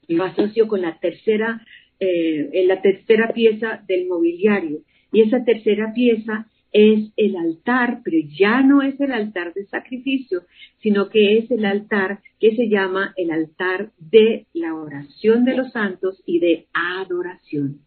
Lo 0.09 0.25
asocio 0.25 0.69
con 0.69 0.83
la 0.83 0.99
tercera, 0.99 1.65
eh, 2.01 2.51
en 2.53 2.69
la 2.69 2.81
tercera 2.83 3.33
pieza 3.33 3.85
del 3.87 4.07
mobiliario. 4.07 4.81
Y 5.13 5.23
esa 5.23 5.45
tercera 5.45 5.93
pieza 5.95 6.47
es 6.73 7.11
el 7.17 7.37
altar, 7.37 8.01
pero 8.05 8.19
ya 8.39 8.61
no 8.63 8.83
es 8.83 9.01
el 9.01 9.13
altar 9.13 9.55
de 9.55 9.65
sacrificio, 9.67 10.43
sino 10.83 11.09
que 11.09 11.39
es 11.39 11.51
el 11.51 11.65
altar 11.65 12.21
que 12.39 12.55
se 12.55 12.69
llama 12.69 13.15
el 13.17 13.31
altar 13.31 13.93
de 13.99 14.47
la 14.53 14.75
oración 14.75 15.45
de 15.45 15.57
los 15.57 15.73
santos 15.73 16.23
y 16.27 16.39
de 16.41 16.67
adoración. 16.75 17.86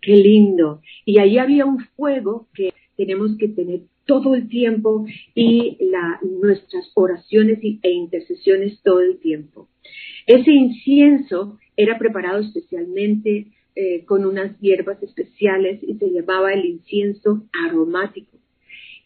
Qué 0.00 0.16
lindo. 0.16 0.80
Y 1.04 1.18
ahí 1.18 1.38
había 1.38 1.66
un 1.66 1.80
fuego 1.96 2.48
que 2.54 2.72
tenemos 2.96 3.36
que 3.38 3.48
tener 3.48 3.80
todo 4.06 4.34
el 4.34 4.48
tiempo 4.48 5.06
y 5.34 5.76
nuestras 6.40 6.90
oraciones 6.94 7.58
e 7.62 7.90
intercesiones 7.90 8.80
todo 8.82 9.00
el 9.00 9.18
tiempo. 9.18 9.68
Ese 10.26 10.50
incienso 10.50 11.58
era 11.76 11.98
preparado 11.98 12.40
especialmente 12.40 13.48
eh, 13.76 14.04
con 14.06 14.24
unas 14.26 14.58
hierbas 14.60 15.00
especiales 15.02 15.80
y 15.82 15.94
se 15.94 16.10
llamaba 16.10 16.52
el 16.52 16.64
incienso 16.64 17.44
aromático. 17.64 18.38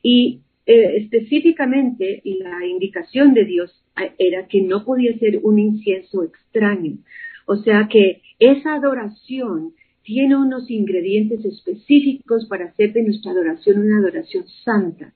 Y 0.02 0.40
eh, 0.64 0.96
específicamente 0.96 2.22
la 2.24 2.64
indicación 2.66 3.34
de 3.34 3.44
Dios 3.44 3.84
eh, 4.00 4.12
era 4.18 4.46
que 4.46 4.62
no 4.62 4.84
podía 4.84 5.18
ser 5.18 5.40
un 5.42 5.58
incienso 5.58 6.22
extraño. 6.22 6.98
O 7.46 7.56
sea 7.56 7.88
que 7.90 8.22
esa 8.38 8.74
adoración 8.74 9.74
tiene 10.02 10.36
unos 10.36 10.70
ingredientes 10.70 11.44
específicos 11.44 12.46
para 12.46 12.66
hacer 12.66 12.92
de 12.92 13.02
nuestra 13.02 13.32
adoración 13.32 13.78
una 13.80 13.98
adoración 13.98 14.44
santa. 14.64 15.12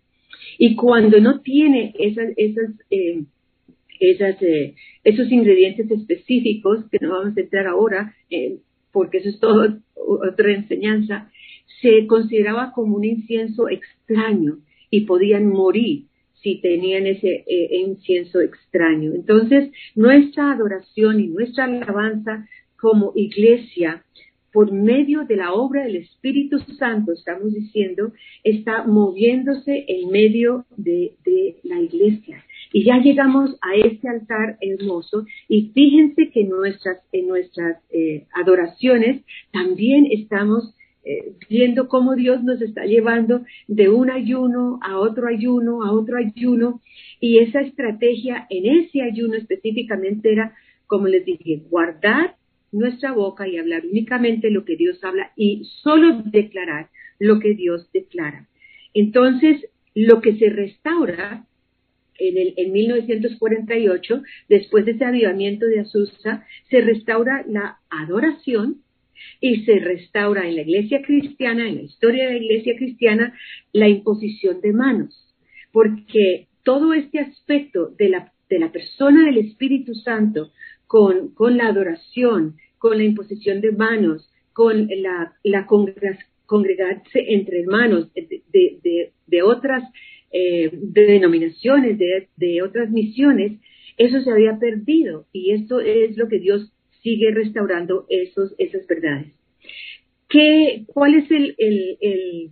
Y 0.58 0.76
cuando 0.76 1.20
no 1.20 1.40
tiene 1.40 1.94
esas, 1.98 2.28
esas, 2.36 2.70
esas 4.00 4.36
esos 5.04 5.30
ingredientes 5.30 5.90
específicos, 5.90 6.84
que 6.90 6.98
no 7.00 7.10
vamos 7.10 7.36
a 7.36 7.40
entrar 7.40 7.66
ahora, 7.66 8.14
porque 8.92 9.18
eso 9.18 9.28
es 9.28 9.40
todo 9.40 9.78
otra 9.94 10.52
enseñanza, 10.52 11.30
se 11.80 12.06
consideraba 12.06 12.72
como 12.72 12.96
un 12.96 13.04
incienso 13.04 13.68
extraño 13.68 14.58
y 14.90 15.02
podían 15.02 15.48
morir 15.48 16.04
si 16.42 16.60
tenían 16.60 17.06
ese 17.06 17.44
eh, 17.46 17.78
incienso 17.78 18.40
extraño. 18.40 19.14
Entonces, 19.14 19.70
nuestra 19.94 20.52
adoración 20.52 21.20
y 21.20 21.26
nuestra 21.28 21.64
alabanza 21.64 22.46
como 22.78 23.12
iglesia, 23.16 24.04
por 24.56 24.72
medio 24.72 25.26
de 25.26 25.36
la 25.36 25.52
obra 25.52 25.84
del 25.84 25.96
Espíritu 25.96 26.58
Santo, 26.78 27.12
estamos 27.12 27.52
diciendo, 27.52 28.14
está 28.42 28.84
moviéndose 28.84 29.84
en 29.86 30.10
medio 30.10 30.64
de, 30.78 31.12
la 31.62 31.78
iglesia. 31.78 32.42
Y 32.72 32.84
ya 32.84 32.96
llegamos 32.96 33.50
a 33.60 33.74
este 33.74 34.08
altar 34.08 34.56
hermoso 34.62 35.26
y 35.46 35.72
fíjense 35.74 36.30
que 36.30 36.44
nuestras, 36.44 37.02
en 37.12 37.28
nuestras 37.28 37.82
eh, 37.90 38.24
adoraciones 38.32 39.22
también 39.52 40.06
estamos 40.10 40.74
eh, 41.04 41.34
viendo 41.50 41.86
cómo 41.88 42.14
Dios 42.14 42.42
nos 42.42 42.62
está 42.62 42.86
llevando 42.86 43.42
de 43.68 43.90
un 43.90 44.10
ayuno 44.10 44.78
a 44.80 44.98
otro 44.98 45.28
ayuno, 45.28 45.84
a 45.84 45.92
otro 45.92 46.16
ayuno. 46.16 46.80
Y 47.20 47.40
esa 47.40 47.60
estrategia 47.60 48.46
en 48.48 48.64
ese 48.64 49.02
ayuno 49.02 49.34
específicamente 49.34 50.32
era, 50.32 50.54
como 50.86 51.08
les 51.08 51.26
dije, 51.26 51.60
guardar 51.68 52.36
nuestra 52.76 53.12
boca 53.12 53.48
y 53.48 53.56
hablar 53.58 53.84
únicamente 53.86 54.50
lo 54.50 54.64
que 54.64 54.76
Dios 54.76 55.02
habla 55.02 55.32
y 55.36 55.64
solo 55.82 56.22
declarar 56.24 56.90
lo 57.18 57.40
que 57.40 57.54
Dios 57.54 57.90
declara. 57.92 58.48
Entonces, 58.94 59.66
lo 59.94 60.20
que 60.20 60.36
se 60.36 60.50
restaura 60.50 61.46
en, 62.18 62.38
el, 62.38 62.54
en 62.56 62.72
1948, 62.72 64.22
después 64.48 64.84
de 64.84 64.92
ese 64.92 65.04
avivamiento 65.04 65.66
de 65.66 65.80
Azusa, 65.80 66.46
se 66.70 66.80
restaura 66.80 67.44
la 67.48 67.78
adoración 67.90 68.82
y 69.40 69.64
se 69.64 69.78
restaura 69.78 70.48
en 70.48 70.56
la 70.56 70.62
iglesia 70.62 71.02
cristiana, 71.02 71.68
en 71.68 71.76
la 71.76 71.82
historia 71.82 72.26
de 72.26 72.32
la 72.32 72.44
iglesia 72.44 72.76
cristiana, 72.76 73.34
la 73.72 73.88
imposición 73.88 74.60
de 74.60 74.72
manos, 74.72 75.34
porque 75.72 76.48
todo 76.62 76.94
este 76.94 77.20
aspecto 77.20 77.90
de 77.98 78.08
la, 78.08 78.32
de 78.50 78.58
la 78.58 78.72
persona 78.72 79.24
del 79.24 79.38
Espíritu 79.38 79.94
Santo 79.94 80.52
con, 80.86 81.56
la 81.56 81.68
adoración, 81.68 82.56
con 82.78 82.98
la 82.98 83.04
imposición 83.04 83.60
de 83.60 83.72
manos, 83.72 84.28
con 84.52 84.88
la, 84.88 85.66
congregarse 86.46 87.24
entre 87.28 87.60
hermanos 87.60 88.10
de, 88.14 89.42
otras 89.42 89.82
eh, 90.32 90.70
denominaciones, 90.72 91.98
de, 91.98 92.62
otras 92.62 92.90
misiones, 92.90 93.60
eso 93.98 94.20
se 94.20 94.30
había 94.30 94.58
perdido 94.58 95.26
y 95.32 95.52
esto 95.52 95.80
es 95.80 96.16
lo 96.16 96.28
que 96.28 96.38
Dios 96.38 96.72
sigue 97.02 97.30
restaurando 97.32 98.06
esos, 98.08 98.54
esas 98.58 98.86
verdades. 98.86 99.32
¿Qué, 100.28 100.84
¿Cuál 100.86 101.14
es 101.14 101.30
el, 101.30 101.54
el 101.58 102.50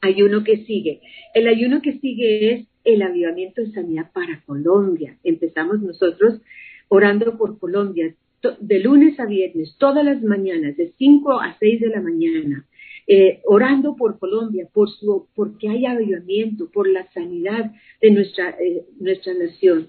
ayuno 0.00 0.44
que 0.44 0.64
sigue? 0.64 1.00
El 1.34 1.48
ayuno 1.48 1.80
que 1.82 1.98
sigue 1.98 2.52
es 2.52 2.66
el 2.84 3.02
avivamiento 3.02 3.62
de 3.62 3.72
sanidad 3.72 4.10
para 4.12 4.42
Colombia. 4.46 5.18
Empezamos 5.24 5.80
nosotros 5.80 6.40
orando 6.88 7.36
por 7.38 7.58
Colombia 7.58 8.14
de 8.60 8.78
lunes 8.80 9.18
a 9.20 9.26
viernes, 9.26 9.76
todas 9.78 10.04
las 10.04 10.22
mañanas, 10.22 10.76
de 10.76 10.92
5 10.96 11.40
a 11.40 11.56
6 11.58 11.80
de 11.80 11.88
la 11.88 12.00
mañana, 12.00 12.66
eh, 13.06 13.40
orando 13.44 13.96
por 13.96 14.18
Colombia, 14.18 14.68
por 14.72 14.88
su, 14.88 15.26
porque 15.34 15.68
hay 15.68 15.84
avivamiento, 15.84 16.70
por 16.70 16.88
la 16.88 17.10
sanidad 17.12 17.72
de 18.00 18.10
nuestra, 18.10 18.50
eh, 18.50 18.84
nuestra 18.98 19.34
nación. 19.34 19.88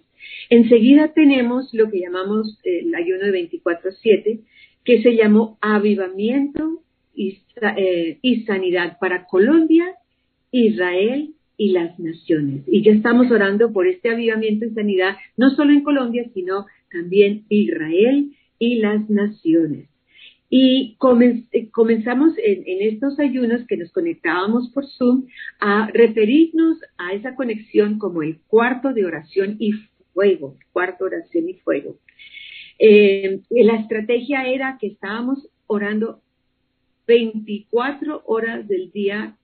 Enseguida 0.50 1.14
tenemos 1.14 1.74
lo 1.74 1.90
que 1.90 2.00
llamamos 2.00 2.60
eh, 2.64 2.80
el 2.80 2.96
ayuno 2.96 3.26
de 3.26 3.32
24-7, 3.32 4.40
que 4.84 5.02
se 5.04 5.16
llamó 5.16 5.58
avivamiento 5.62 6.82
y, 7.14 7.40
y 8.22 8.44
sanidad 8.46 8.98
para 9.00 9.28
Colombia, 9.28 9.86
Israel 10.52 11.36
y 11.58 11.74
las 11.74 12.00
naciones. 12.00 12.64
Y 12.66 12.82
ya 12.82 12.92
estamos 12.92 13.30
orando 13.30 13.72
por 13.72 13.86
este 13.88 14.10
avivamiento 14.10 14.66
y 14.66 14.72
sanidad, 14.72 15.18
no 15.38 15.52
solo 15.52 15.72
en 15.74 15.84
Colombia, 15.84 16.26
sino 16.34 16.66
también 16.92 17.46
Israel 17.50 18.32
y 18.62 18.76
las 18.76 19.10
naciones. 19.10 19.90
Y 20.48 20.96
eh, 21.52 21.70
comenzamos 21.72 22.34
en, 22.38 22.64
estos 22.94 23.20
ayunos 23.20 23.66
que 23.68 23.76
nos 23.76 23.92
conectábamos 23.92 24.70
por 24.70 24.86
Zoom 24.86 25.26
a 25.60 25.90
referirnos 25.92 26.78
a 26.98 27.14
esa 27.14 27.34
conexión 27.36 27.98
como 27.98 28.22
el 28.22 28.40
cuarto 28.42 28.94
de 28.94 29.04
oración 29.04 29.56
y 29.58 29.72
fuego, 30.14 30.58
cuarto 30.72 31.06
oración 31.06 31.50
y 31.50 31.56
fuego. 31.56 31.98
Eh, 32.78 33.42
la 33.50 33.78
estrategia 33.78 34.48
era 34.48 34.78
que 34.80 34.88
estábamos 34.88 35.50
orando 35.66 36.22
24 37.08 38.22
horas 38.26 38.68
del 38.68 38.92
día 38.92 39.38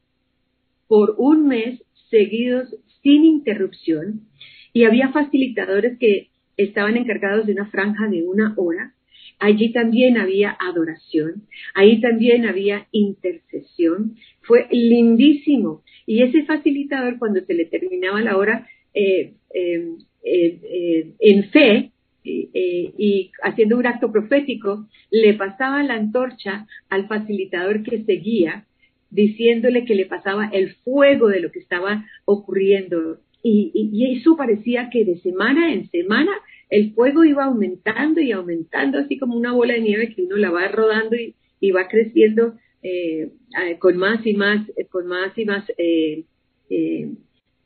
por 0.87 1.15
un 1.17 1.47
mes 1.47 1.81
seguidos 2.11 2.75
sin 3.01 3.25
interrupción 3.25 4.27
y 4.73 4.83
había 4.83 5.09
facilitadores 5.09 5.97
que 5.97 6.29
estaban 6.55 6.97
encargados 6.97 7.47
de 7.47 7.53
una 7.53 7.67
franja 7.71 8.07
de 8.07 8.23
una 8.23 8.53
hora. 8.57 8.93
Allí 9.39 9.71
también 9.71 10.17
había 10.17 10.57
adoración, 10.59 11.43
ahí 11.75 12.01
también 12.01 12.45
había 12.45 12.87
intercesión. 12.91 14.15
Fue 14.41 14.67
lindísimo. 14.71 15.83
Y 16.05 16.23
ese 16.23 16.43
facilitador, 16.45 17.19
cuando 17.19 17.41
se 17.41 17.53
le 17.53 17.65
terminaba 17.65 18.21
la 18.21 18.37
hora, 18.37 18.67
eh, 18.93 19.33
eh, 19.53 19.89
eh, 20.23 21.13
en 21.19 21.43
fe 21.49 21.91
y 22.23 23.31
haciendo 23.41 23.77
un 23.77 23.85
acto 23.87 24.11
profético, 24.11 24.87
le 25.11 25.33
pasaba 25.35 25.81
la 25.83 25.93
antorcha 25.93 26.67
al 26.89 27.07
facilitador 27.07 27.83
que 27.83 28.03
seguía, 28.03 28.65
diciéndole 29.09 29.85
que 29.85 29.95
le 29.95 30.07
pasaba 30.07 30.49
el 30.51 30.73
fuego 30.83 31.29
de 31.29 31.39
lo 31.39 31.51
que 31.51 31.59
estaba 31.59 32.05
ocurriendo 32.25 33.19
y, 33.43 34.17
eso 34.17 34.35
parecía 34.35 34.89
que 34.89 35.05
de 35.05 35.19
semana 35.19 35.73
en 35.73 35.89
semana 35.89 36.31
el 36.69 36.93
fuego 36.93 37.23
iba 37.23 37.45
aumentando 37.45 38.21
y 38.21 38.31
aumentando, 38.31 38.99
así 38.99 39.17
como 39.17 39.35
una 39.35 39.53
bola 39.53 39.73
de 39.73 39.81
nieve 39.81 40.13
que 40.13 40.23
uno 40.23 40.35
la 40.37 40.49
va 40.49 40.67
rodando 40.67 41.15
y, 41.15 41.71
va 41.71 41.87
creciendo 41.87 42.53
eh, 42.83 43.31
con 43.79 43.97
más 43.97 44.25
y 44.25 44.33
más, 44.33 44.65
con 44.89 45.07
más 45.07 45.37
y 45.37 45.45
más 45.45 45.63
eh, 45.77 46.23
eh, 46.69 47.09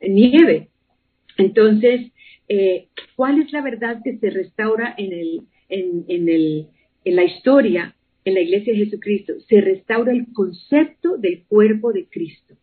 nieve. 0.00 0.68
Entonces, 1.36 2.10
¿cuál 3.16 3.40
es 3.40 3.52
la 3.52 3.62
verdad 3.62 4.00
que 4.04 4.18
se 4.18 4.30
restaura 4.30 4.94
en, 4.96 5.12
el, 5.12 5.42
en, 5.68 6.04
en, 6.08 6.28
el, 6.28 6.66
en 7.04 7.16
la 7.16 7.24
historia, 7.24 7.94
en 8.24 8.34
la 8.34 8.40
iglesia 8.40 8.72
de 8.72 8.84
Jesucristo? 8.84 9.34
Se 9.48 9.60
restaura 9.60 10.12
el 10.12 10.32
concepto 10.32 11.16
del 11.16 11.44
cuerpo 11.44 11.92
de 11.92 12.06
Cristo. 12.06 12.54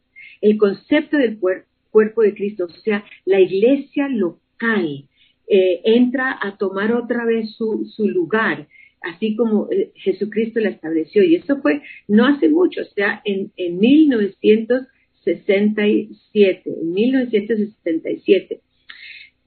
El 0.41 0.57
concepto 0.57 1.17
del 1.17 1.37
cuerpo 1.37 1.69
cuerpo 1.91 2.21
de 2.21 2.33
Cristo, 2.33 2.65
o 2.65 2.81
sea, 2.81 3.03
la 3.25 3.39
iglesia 3.39 4.07
local 4.07 5.05
eh, 5.51 5.81
entra 5.83 6.37
a 6.39 6.57
tomar 6.57 6.93
otra 6.93 7.25
vez 7.25 7.55
su, 7.55 7.91
su 7.95 8.07
lugar, 8.07 8.67
así 9.01 9.35
como 9.35 9.67
eh, 9.71 9.89
Jesucristo 9.95 10.59
la 10.59 10.69
estableció. 10.69 11.23
Y 11.23 11.37
eso 11.37 11.59
fue 11.59 11.81
no 12.07 12.27
hace 12.27 12.49
mucho, 12.49 12.81
o 12.81 12.93
sea, 12.93 13.19
en, 13.25 13.51
en 13.57 13.79
1967, 13.79 16.61
en 16.65 16.93
1967. 16.93 18.61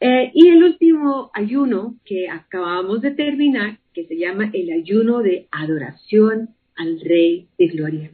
Eh, 0.01 0.33
y 0.35 0.49
el 0.49 0.65
último 0.65 1.31
ayuno 1.33 1.95
que 2.05 2.29
acabamos 2.29 3.01
de 3.01 3.13
terminar, 3.13 3.79
que 3.95 4.05
se 4.07 4.17
llama 4.17 4.51
el 4.53 4.73
ayuno 4.73 5.23
de 5.23 5.47
adoración 5.53 6.49
al 6.75 6.99
Rey 7.01 7.47
de 7.59 7.69
Gloria. 7.69 8.11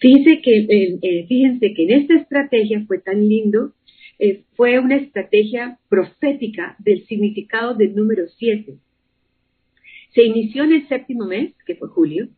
Fíjense 0.00 0.40
que, 0.40 1.26
fíjense 1.26 1.74
que 1.74 1.82
en 1.82 1.90
esta 1.90 2.14
estrategia 2.14 2.84
fue 2.86 3.00
tan 3.00 3.28
lindo, 3.28 3.72
eh, 4.18 4.44
fue 4.54 4.78
una 4.78 4.96
estrategia 4.96 5.78
profética 5.88 6.76
del 6.78 7.06
significado 7.06 7.74
del 7.74 7.94
número 7.94 8.26
7. 8.26 8.74
Se 10.14 10.22
inició 10.22 10.64
en 10.64 10.72
el 10.72 10.88
séptimo 10.88 11.26
mes, 11.26 11.54
que 11.66 11.76
fue 11.76 11.88
julio, 11.88 12.28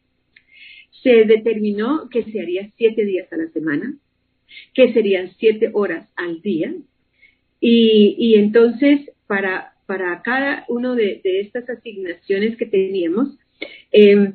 se 1.02 1.24
determinó 1.24 2.08
que 2.10 2.24
se 2.24 2.40
haría 2.40 2.70
siete 2.76 3.04
días 3.04 3.32
a 3.32 3.36
la 3.36 3.48
semana, 3.48 3.96
que 4.74 4.92
serían 4.92 5.30
siete 5.38 5.70
horas 5.72 6.08
al 6.16 6.42
día, 6.42 6.74
y, 7.62 8.34
entonces 8.36 9.10
para, 9.26 9.74
para 9.86 10.22
cada 10.22 10.64
una 10.68 10.94
de, 10.94 11.20
estas 11.24 11.68
asignaciones 11.68 12.56
que 12.56 12.66
teníamos, 12.66 13.38
eh, 13.92 14.34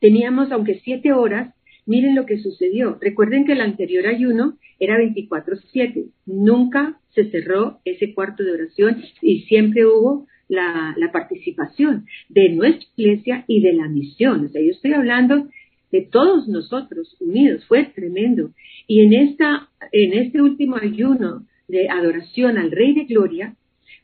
teníamos, 0.00 0.50
aunque 0.52 0.80
siete 0.84 1.12
horas, 1.12 1.55
miren 1.86 2.14
lo 2.14 2.26
que 2.26 2.38
sucedió. 2.38 2.98
Recuerden 3.00 3.46
que 3.46 3.52
el 3.52 3.60
anterior 3.60 4.06
ayuno 4.06 4.58
era 4.78 4.98
24-7. 4.98 6.10
Nunca 6.26 7.00
se 7.14 7.30
cerró 7.30 7.78
ese 7.84 8.12
cuarto 8.14 8.42
de 8.42 8.52
oración 8.52 9.02
y 9.22 9.42
siempre 9.42 9.86
hubo 9.86 10.26
la, 10.48 10.94
participación 11.12 12.06
de 12.28 12.50
nuestra 12.50 12.88
iglesia 12.96 13.44
y 13.48 13.60
de 13.60 13.72
la 13.72 13.88
misión. 13.88 14.44
O 14.44 14.48
sea, 14.48 14.60
yo 14.60 14.70
estoy 14.70 14.92
hablando 14.92 15.48
de 15.92 16.02
todos 16.02 16.48
nosotros 16.48 17.16
unidos. 17.20 17.64
Fue 17.66 17.84
tremendo. 17.84 18.50
Y 18.86 19.00
en, 19.00 19.14
esta, 19.14 19.70
en 19.92 20.12
este 20.14 20.42
último 20.42 20.76
ayuno 20.76 21.46
de 21.68 21.88
adoración 21.88 22.58
al 22.58 22.70
Rey 22.70 22.94
de 22.94 23.04
Gloria, 23.04 23.56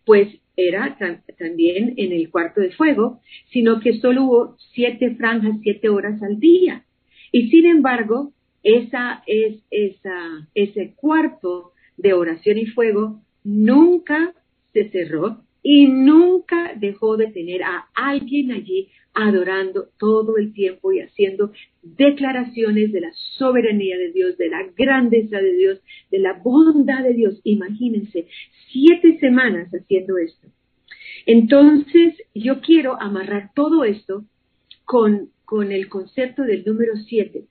pues 0.05 0.29
era 0.57 0.97
también 1.39 1.95
en 1.97 2.13
el 2.13 2.31
cuarto 2.31 2.61
de 2.61 2.73
fuego, 2.73 3.21
sino 3.53 3.81
que 3.81 3.99
solo 4.01 4.25
hubo 4.25 4.57
siete 4.75 5.15
franjas, 5.17 5.57
siete 5.63 5.89
horas 5.89 6.23
al 6.23 6.39
día. 6.39 6.85
Y 7.33 7.49
sin 7.51 7.67
embargo, 7.67 8.33
esa 8.63 9.23
es, 9.27 9.61
esa, 9.71 10.49
ese 10.55 10.95
cuarto 10.95 11.73
de 11.97 12.13
oración 12.13 12.59
y 12.59 12.67
fuego 12.67 13.21
nunca 13.43 14.35
se 14.73 14.91
cerró 14.91 15.43
y 15.63 15.87
nunca 15.87 16.73
dejó 16.77 17.17
de 17.17 17.29
tener 17.29 17.63
a 17.63 17.89
alguien 17.95 18.53
allí 18.53 18.89
adorando 19.15 19.89
todo 19.99 20.37
el 20.39 20.53
tiempo 20.53 20.93
y 20.93 21.01
haciendo 21.01 21.53
declaraciones 21.83 22.93
de 22.93 23.01
la 23.01 23.13
soberanía 23.37 23.99
de 23.99 24.13
Dios, 24.13 24.39
de 24.39 24.49
la 24.49 24.63
grandeza 24.77 25.39
de 25.39 25.55
Dios, 25.55 25.81
de 26.11 26.19
la 26.19 26.35
bondad 26.35 27.03
de 27.03 27.15
Dios. 27.15 27.41
Imagínense, 27.45 28.27
siete 28.73 29.19
semanas 29.21 29.71
haciendo 29.73 30.17
esto. 30.19 30.49
Entonces, 31.27 32.15
yo 32.35 32.61
quiero 32.61 33.01
amarrar 33.01 33.51
todo 33.55 33.85
esto 33.85 34.25
con, 34.85 35.31
con 35.53 35.71
el 35.71 35.91
concepto 35.91 36.45
del 36.45 36.65
número 36.65 36.95
siete, 36.97 37.45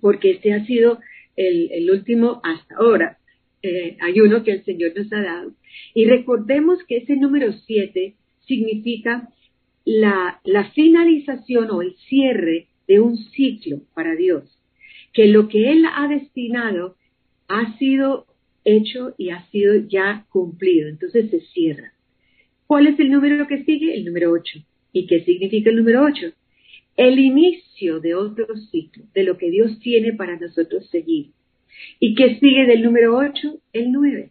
porque 0.00 0.32
este 0.32 0.52
ha 0.52 0.66
sido 0.66 0.98
el, 1.36 1.88
último 1.88 2.40
hasta 2.42 2.74
ahora 2.74 3.18
eh, 3.62 3.96
ayuno 4.00 4.42
que 4.42 4.50
el 4.50 4.64
Señor 4.64 4.94
nos 4.96 5.12
ha 5.12 5.22
dado. 5.22 5.52
Y 5.94 6.06
recordemos 6.06 6.82
que 6.88 6.96
ese 6.96 7.14
número 7.14 7.52
siete 7.52 8.16
significa 8.48 9.28
la, 9.84 10.40
la 10.42 10.72
finalización 10.72 11.70
o 11.70 11.82
el 11.82 11.94
cierre 12.08 12.66
de 12.88 12.98
un 12.98 13.16
ciclo 13.16 13.82
para 13.94 14.16
Dios, 14.16 14.42
que 15.12 15.28
lo 15.28 15.46
que 15.46 15.70
Él 15.70 15.84
ha 15.94 16.08
destinado 16.08 16.96
ha 17.46 17.78
sido 17.78 18.26
hecho 18.64 19.14
y 19.16 19.30
ha 19.30 19.48
sido 19.52 19.76
ya 19.86 20.26
cumplido. 20.30 20.88
Entonces 20.88 21.30
se 21.30 21.42
cierra. 21.52 21.92
¿Cuál 22.66 22.88
es 22.88 22.98
el 22.98 23.12
número 23.12 23.46
que 23.46 23.62
sigue? 23.62 23.94
El 23.94 24.04
número 24.04 24.32
8. 24.32 24.58
¿Y 24.92 25.06
qué 25.06 25.24
significa 25.24 25.70
el 25.70 25.76
número 25.76 26.02
8? 26.02 26.34
El 26.96 27.18
inicio 27.18 27.98
de 28.00 28.14
otro 28.14 28.46
ciclo, 28.70 29.04
de 29.14 29.24
lo 29.24 29.36
que 29.36 29.50
Dios 29.50 29.78
tiene 29.80 30.12
para 30.12 30.38
nosotros 30.38 30.88
seguir. 30.90 31.32
¿Y 31.98 32.14
qué 32.14 32.38
sigue 32.38 32.66
del 32.66 32.82
número 32.82 33.16
8? 33.16 33.58
El 33.72 33.90
9. 33.90 34.30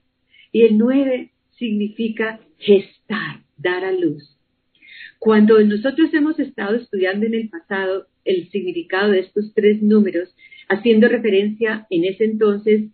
Y 0.53 0.61
el 0.61 0.77
9 0.77 1.31
significa 1.57 2.39
gestar, 2.59 3.41
dar 3.57 3.83
a 3.83 3.91
luz. 3.91 4.37
Cuando 5.19 5.59
nosotros 5.61 6.13
hemos 6.13 6.39
estado 6.39 6.75
estudiando 6.75 7.25
en 7.25 7.33
el 7.33 7.49
pasado 7.49 8.07
el 8.23 8.49
significado 8.49 9.11
de 9.11 9.19
estos 9.19 9.53
tres 9.53 9.81
números, 9.81 10.33
haciendo 10.69 11.07
referencia 11.09 11.85
en 11.89 12.05
ese 12.05 12.25
entonces 12.25 12.91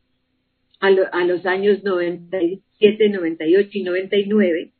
a, 0.79 0.89
los 0.89 1.45
años 1.45 1.83
97, 1.83 3.09
98 3.09 3.69
y 3.71 3.83
99, 3.83 4.71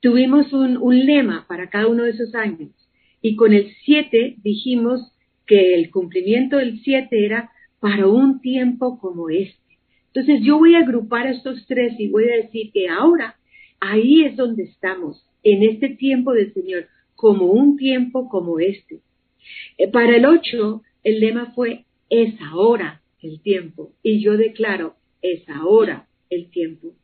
tuvimos 0.00 0.52
un 0.52 1.06
lema 1.06 1.46
para 1.48 1.68
cada 1.68 1.88
uno 1.88 2.04
de 2.04 2.10
esos 2.10 2.34
años. 2.34 2.70
Y 3.26 3.34
con 3.34 3.52
el 3.52 3.74
7 3.84 4.36
dijimos 4.44 5.12
que 5.48 5.74
el 5.74 5.90
cumplimiento 5.90 6.58
del 6.58 6.78
7 6.78 7.24
era 7.24 7.50
para 7.80 8.06
un 8.06 8.40
tiempo 8.40 9.00
como 9.00 9.30
este. 9.30 9.78
Entonces 10.14 10.42
yo 10.44 10.58
voy 10.58 10.76
a 10.76 10.78
agrupar 10.78 11.26
estos 11.26 11.66
tres 11.66 11.98
y 11.98 12.06
voy 12.06 12.28
a 12.30 12.36
decir 12.36 12.70
que 12.70 12.88
ahora 12.88 13.34
ahí 13.80 14.22
es 14.22 14.36
donde 14.36 14.62
estamos, 14.62 15.26
en 15.42 15.64
este 15.64 15.88
tiempo 15.88 16.34
del 16.34 16.54
Señor, 16.54 16.86
como 17.16 17.46
un 17.46 17.76
tiempo 17.76 18.28
como 18.28 18.60
este. 18.60 19.00
Eh, 19.76 19.88
para 19.88 20.18
el 20.18 20.24
8, 20.24 20.82
el 21.02 21.18
lema 21.18 21.52
fue, 21.52 21.84
es 22.08 22.32
ahora 22.40 23.02
el 23.20 23.40
tiempo. 23.40 23.90
Y 24.04 24.22
yo 24.22 24.36
declaro, 24.36 24.94
es 25.20 25.42
ahora 25.48 26.06
el 26.30 26.48
tiempo. 26.48 26.94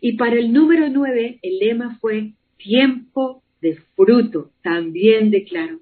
Y 0.00 0.12
para 0.12 0.36
el 0.36 0.52
número 0.52 0.88
9, 0.88 1.40
el 1.42 1.58
lema 1.58 1.98
fue, 2.00 2.34
tiempo 2.56 3.41
de 3.62 3.76
fruto. 3.96 4.50
También 4.62 5.30
declaro 5.30 5.80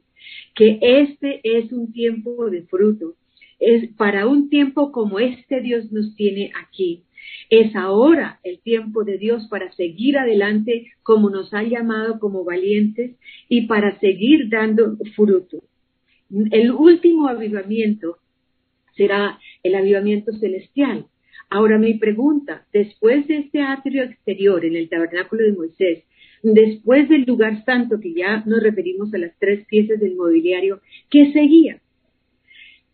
que 0.55 0.79
este 0.81 1.41
es 1.43 1.73
un 1.73 1.93
tiempo 1.93 2.49
de 2.51 2.63
fruto. 2.63 3.15
Es 3.59 3.89
para 3.95 4.27
un 4.27 4.49
tiempo 4.49 4.93
como 4.93 5.19
este 5.19 5.61
Dios 5.61 5.91
nos 5.91 6.15
tiene 6.15 6.53
aquí. 6.63 7.03
Es 7.51 7.75
ahora 7.75 8.41
el 8.45 8.61
tiempo 8.61 9.05
de 9.05 9.19
Dios 9.19 9.49
para 9.49 9.73
seguir 9.73 10.17
adelante 10.17 10.93
como 11.03 11.31
nos 11.31 11.53
ha 11.53 11.63
llamado 11.63 12.19
como 12.19 12.45
valientes 12.45 13.17
y 13.49 13.67
para 13.67 13.99
seguir 13.99 14.49
dando 14.49 14.97
fruto. 15.17 15.59
El 16.31 16.71
último 16.71 17.29
avivamiento 17.29 18.19
será 18.97 19.39
el 19.63 19.75
avivamiento 19.75 20.33
celestial. 20.33 21.07
Ahora 21.49 21.79
mi 21.79 21.95
pregunta, 21.95 22.67
después 22.73 23.27
de 23.27 23.39
este 23.39 23.61
atrio 23.61 24.05
exterior 24.05 24.65
en 24.65 24.77
el 24.77 24.89
tabernáculo 24.89 25.43
de 25.43 25.53
Moisés, 25.53 26.05
después 26.43 27.09
del 27.09 27.23
lugar 27.23 27.65
santo, 27.65 28.01
que 28.01 28.15
ya 28.15 28.43
nos 28.47 28.63
referimos 28.63 29.13
a 29.15 29.19
las 29.19 29.37
tres 29.39 29.67
piezas 29.67 30.01
del 30.01 30.17
mobiliario, 30.17 30.81
¿qué 31.11 31.33
seguía? 31.33 31.81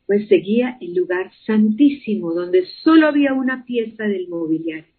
Pues 0.06 0.28
seguía 0.28 0.78
el 0.80 0.94
lugar 0.94 1.32
santísimo, 1.46 2.32
donde 2.32 2.66
solo 2.82 3.08
había 3.08 3.34
una 3.34 3.64
pieza 3.64 4.04
del 4.04 4.28
mobiliario. 4.28 4.96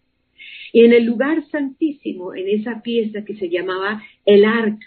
Y 0.72 0.84
en 0.84 0.92
el 0.92 1.04
lugar 1.04 1.44
santísimo, 1.50 2.34
en 2.34 2.48
esa 2.48 2.82
pieza 2.82 3.24
que 3.24 3.36
se 3.36 3.48
llamaba 3.48 4.02
el 4.24 4.44
arca, 4.44 4.86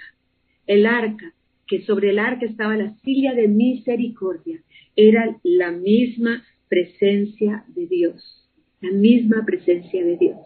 el 0.68 0.86
arca, 0.86 1.34
que 1.68 1.82
sobre 1.82 2.12
el 2.12 2.20
arca 2.20 2.46
estaba 2.46 2.76
la 2.76 2.94
silla 3.00 3.34
de 3.34 3.48
misericordia, 3.48 4.62
era 4.96 5.38
la 5.44 5.72
misma 5.72 6.44
presencia 6.68 7.64
de 7.68 7.88
Dios, 7.88 8.50
la 8.82 8.92
misma 8.92 9.44
presencia 9.46 10.04
de 10.04 10.18
Dios. 10.18 10.38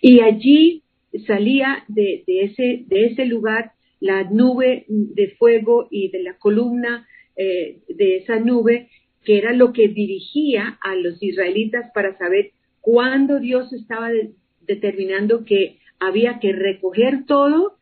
Y 0.00 0.20
allí 0.20 0.82
salía 1.26 1.84
de, 1.88 2.24
ese, 2.26 2.84
de 2.86 3.06
ese 3.06 3.24
lugar 3.26 3.72
la 4.00 4.24
nube 4.24 4.84
de 4.88 5.28
fuego 5.38 5.88
y 5.90 6.10
de 6.10 6.22
la 6.22 6.38
columna 6.38 7.06
eh, 7.36 7.80
de 7.88 8.16
esa 8.18 8.38
nube, 8.38 8.88
que 9.24 9.38
era 9.38 9.52
lo 9.52 9.72
que 9.72 9.88
dirigía 9.88 10.78
a 10.82 10.94
los 10.94 11.22
israelitas 11.22 11.90
para 11.92 12.16
saber 12.16 12.52
cuándo 12.80 13.40
Dios 13.40 13.72
estaba 13.72 14.08
determinando 14.62 15.44
que 15.44 15.78
había 15.98 16.38
que 16.38 16.52
recoger 16.52 17.26
todo 17.26 17.76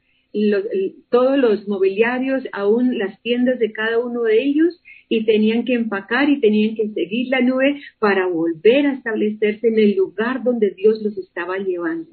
todos 1.10 1.38
los 1.38 1.66
mobiliarios, 1.66 2.44
aún 2.52 2.98
las 2.98 3.20
tiendas 3.22 3.58
de 3.58 3.72
cada 3.72 3.98
uno 3.98 4.22
de 4.22 4.42
ellos, 4.42 4.80
y 5.08 5.24
tenían 5.24 5.64
que 5.64 5.74
empacar 5.74 6.28
y 6.28 6.40
tenían 6.40 6.74
que 6.74 6.88
seguir 6.90 7.28
la 7.28 7.40
nube 7.40 7.80
para 7.98 8.26
volver 8.26 8.86
a 8.86 8.92
establecerse 8.92 9.68
en 9.68 9.78
el 9.78 9.96
lugar 9.96 10.44
donde 10.44 10.70
Dios 10.70 11.02
los 11.02 11.16
estaba 11.16 11.56
llevando. 11.56 12.10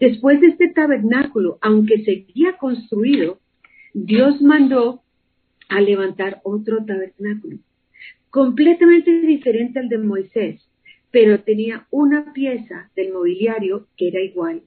Después 0.00 0.40
de 0.40 0.48
este 0.48 0.68
tabernáculo, 0.68 1.58
aunque 1.60 2.02
seguía 2.02 2.56
construido, 2.56 3.38
Dios 3.92 4.40
mandó 4.40 5.02
a 5.68 5.80
levantar 5.82 6.40
otro 6.42 6.84
tabernáculo, 6.86 7.58
completamente 8.30 9.20
diferente 9.20 9.78
al 9.78 9.90
de 9.90 9.98
Moisés, 9.98 10.66
pero 11.10 11.40
tenía 11.40 11.86
una 11.90 12.32
pieza 12.32 12.90
del 12.96 13.12
mobiliario 13.12 13.88
que 13.98 14.08
era 14.08 14.20
igual. 14.20 14.62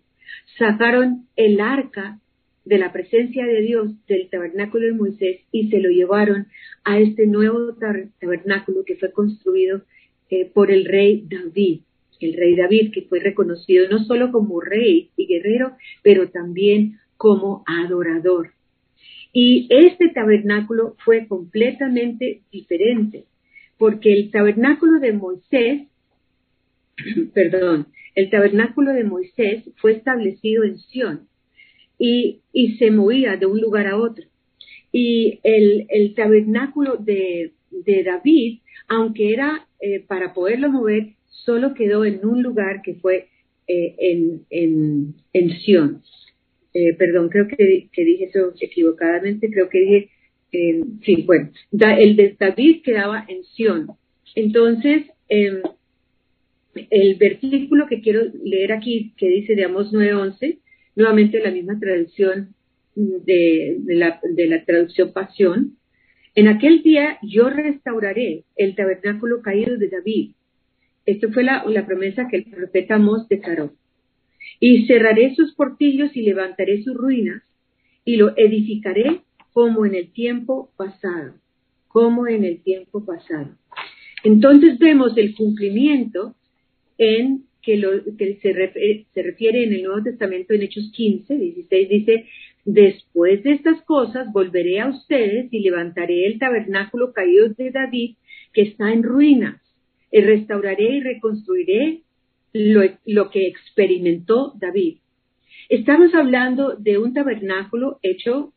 Sacaron 0.60 1.28
el 1.36 1.60
arca 1.60 2.20
de 2.64 2.78
la 2.78 2.94
presencia 2.94 3.46
de 3.46 3.62
Dios 3.62 4.06
del 4.06 4.30
tabernáculo 4.30 4.86
de 4.86 4.94
Moisés 4.94 5.42
y 5.52 5.70
se 5.70 5.80
lo 5.80 5.90
llevaron 5.90 6.48
a 6.84 7.00
este 7.00 7.26
nuevo 7.26 7.76
tabernáculo 8.20 8.86
que 8.86 8.98
fue 8.98 9.12
construido 9.12 9.82
eh, 10.30 10.50
por 10.54 10.70
el 10.70 10.86
rey 10.86 11.26
David, 11.28 11.82
el 12.26 12.34
rey 12.34 12.56
David 12.56 12.92
que 12.94 13.04
fue 13.04 13.20
reconocido 13.20 13.88
no 13.90 14.04
solo 14.06 14.32
como 14.32 14.62
rey 14.62 15.12
y 15.16 15.28
guerrero, 15.28 15.76
pero 16.02 16.30
también 16.30 17.00
como 17.18 17.64
adorador. 17.66 18.52
Y 19.32 19.68
este 19.70 20.10
tabernáculo 20.10 20.96
fue 21.04 21.28
completamente 21.28 22.42
diferente, 22.52 23.26
porque 23.78 24.14
el 24.14 24.32
tabernáculo 24.32 25.00
de 25.00 25.14
Moisés, 25.14 25.88
perdón, 27.34 27.88
el 28.16 28.30
tabernáculo 28.30 28.94
de 28.94 29.04
Moisés 29.04 29.64
fue 29.78 29.94
establecido 29.94 30.64
en 30.64 30.78
Sión, 30.78 31.28
y, 31.98 32.42
se 32.78 32.92
movía 32.92 33.38
de 33.38 33.46
un 33.46 33.62
lugar 33.62 33.88
a 33.88 33.98
otro. 33.98 34.26
Y 34.92 35.40
el, 35.44 36.14
tabernáculo 36.16 36.98
de, 36.98 37.54
David, 38.06 38.60
aunque 38.88 39.34
era 39.34 39.68
eh, 39.80 40.02
para 40.02 40.34
poderlo 40.34 40.70
mover, 40.70 41.14
solo 41.34 41.74
quedó 41.74 42.06
en 42.06 42.26
un 42.26 42.42
lugar 42.42 42.82
que 42.82 42.96
fue 42.96 43.28
eh, 43.68 43.96
en, 43.98 44.46
en, 44.50 45.16
en 45.34 45.50
Sion. 45.60 46.02
Eh, 46.74 46.94
perdón, 46.96 47.30
creo 47.30 47.48
que, 47.48 47.90
dije 47.96 48.26
eso 48.26 48.54
equivocadamente, 48.60 49.50
creo 49.52 49.70
que 49.70 49.80
dije, 49.80 50.10
sí, 51.04 51.24
bueno, 51.26 51.52
el 51.72 52.16
de 52.16 52.36
David 52.40 52.82
quedaba 52.84 53.26
en 53.28 53.44
Sion. 53.44 53.88
Entonces, 54.36 55.04
em, 55.30 55.62
el 56.90 57.16
versículo 57.16 57.88
que 57.88 58.02
quiero 58.02 58.22
leer 58.44 58.72
aquí, 58.74 59.14
que 59.18 59.30
dice 59.30 59.56
de 59.56 59.66
Amos 59.66 59.94
9:11, 59.94 60.60
nuevamente 60.96 61.40
la 61.40 61.52
misma 61.52 61.80
traducción 61.80 62.56
de, 62.96 63.78
la, 63.88 64.66
traducción 64.66 65.14
Pasión. 65.14 65.78
En 66.36 66.48
aquel 66.48 66.82
día 66.82 67.20
yo 67.22 67.50
restauraré 67.50 68.46
el 68.56 68.76
tabernáculo 68.76 69.42
caído 69.42 69.78
de 69.78 69.90
David. 69.90 70.32
Esto 71.06 71.32
fue 71.32 71.44
la, 71.44 71.86
promesa 71.86 72.28
que 72.30 72.38
el 72.38 72.46
profeta 72.46 72.98
Mos 72.98 73.28
declaró. 73.28 73.74
Y 74.60 74.86
cerraré 74.86 75.36
sus 75.36 75.54
portillos 75.54 76.16
y 76.16 76.22
levantaré 76.22 76.84
sus 76.84 76.96
ruinas 76.96 77.44
y 78.06 78.18
lo 78.18 78.38
edificaré 78.38 79.22
como 79.52 79.86
en 79.86 79.96
el 79.96 80.12
tiempo 80.12 80.72
pasado, 80.78 81.36
como 81.88 82.28
en 82.28 82.44
el 82.44 82.62
tiempo 82.62 83.06
pasado. 83.06 83.50
Entonces 84.24 84.80
vemos 84.80 85.18
el 85.18 85.36
cumplimiento 85.36 86.36
en 86.98 87.44
que, 87.62 87.78
lo, 87.78 87.92
que 88.18 88.40
se, 88.42 88.54
refiere, 89.22 89.64
en 89.64 89.74
el 89.74 89.84
Nuevo 89.84 90.04
Testamento 90.04 90.54
en 90.54 90.64
Hechos 90.64 90.92
15, 90.94 91.38
16, 91.38 91.90
dice, 91.90 92.26
después 92.66 93.44
de 93.44 93.54
estas 93.54 93.82
cosas 93.84 94.32
volveré 94.32 94.80
a 94.80 94.90
ustedes 94.90 95.52
y 95.52 95.60
levantaré 95.60 96.28
el 96.28 96.40
tabernáculo 96.40 97.14
caído 97.14 97.50
de 97.50 97.72
David 97.72 98.16
que 98.54 98.64
está 98.64 98.92
en 98.92 99.04
ruinas, 99.04 99.63
y 99.63 99.63
restauraré 100.22 100.98
y 100.98 101.02
reconstruiré 101.02 102.02
lo, 102.54 102.82
lo 103.06 103.30
que 103.30 103.48
experimentó 103.48 104.54
David. 104.60 104.98
Estamos 105.70 106.14
hablando 106.14 106.76
de 106.76 106.98
un 106.98 107.14
tabernáculo 107.14 108.00
hecho 108.02 108.54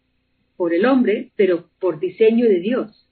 por 0.57 0.75
el 0.75 0.85
hombre, 0.87 1.31
pero 1.37 1.69
por 1.81 2.01
diseño 2.01 2.47
de 2.47 2.61
Dios. 2.61 3.09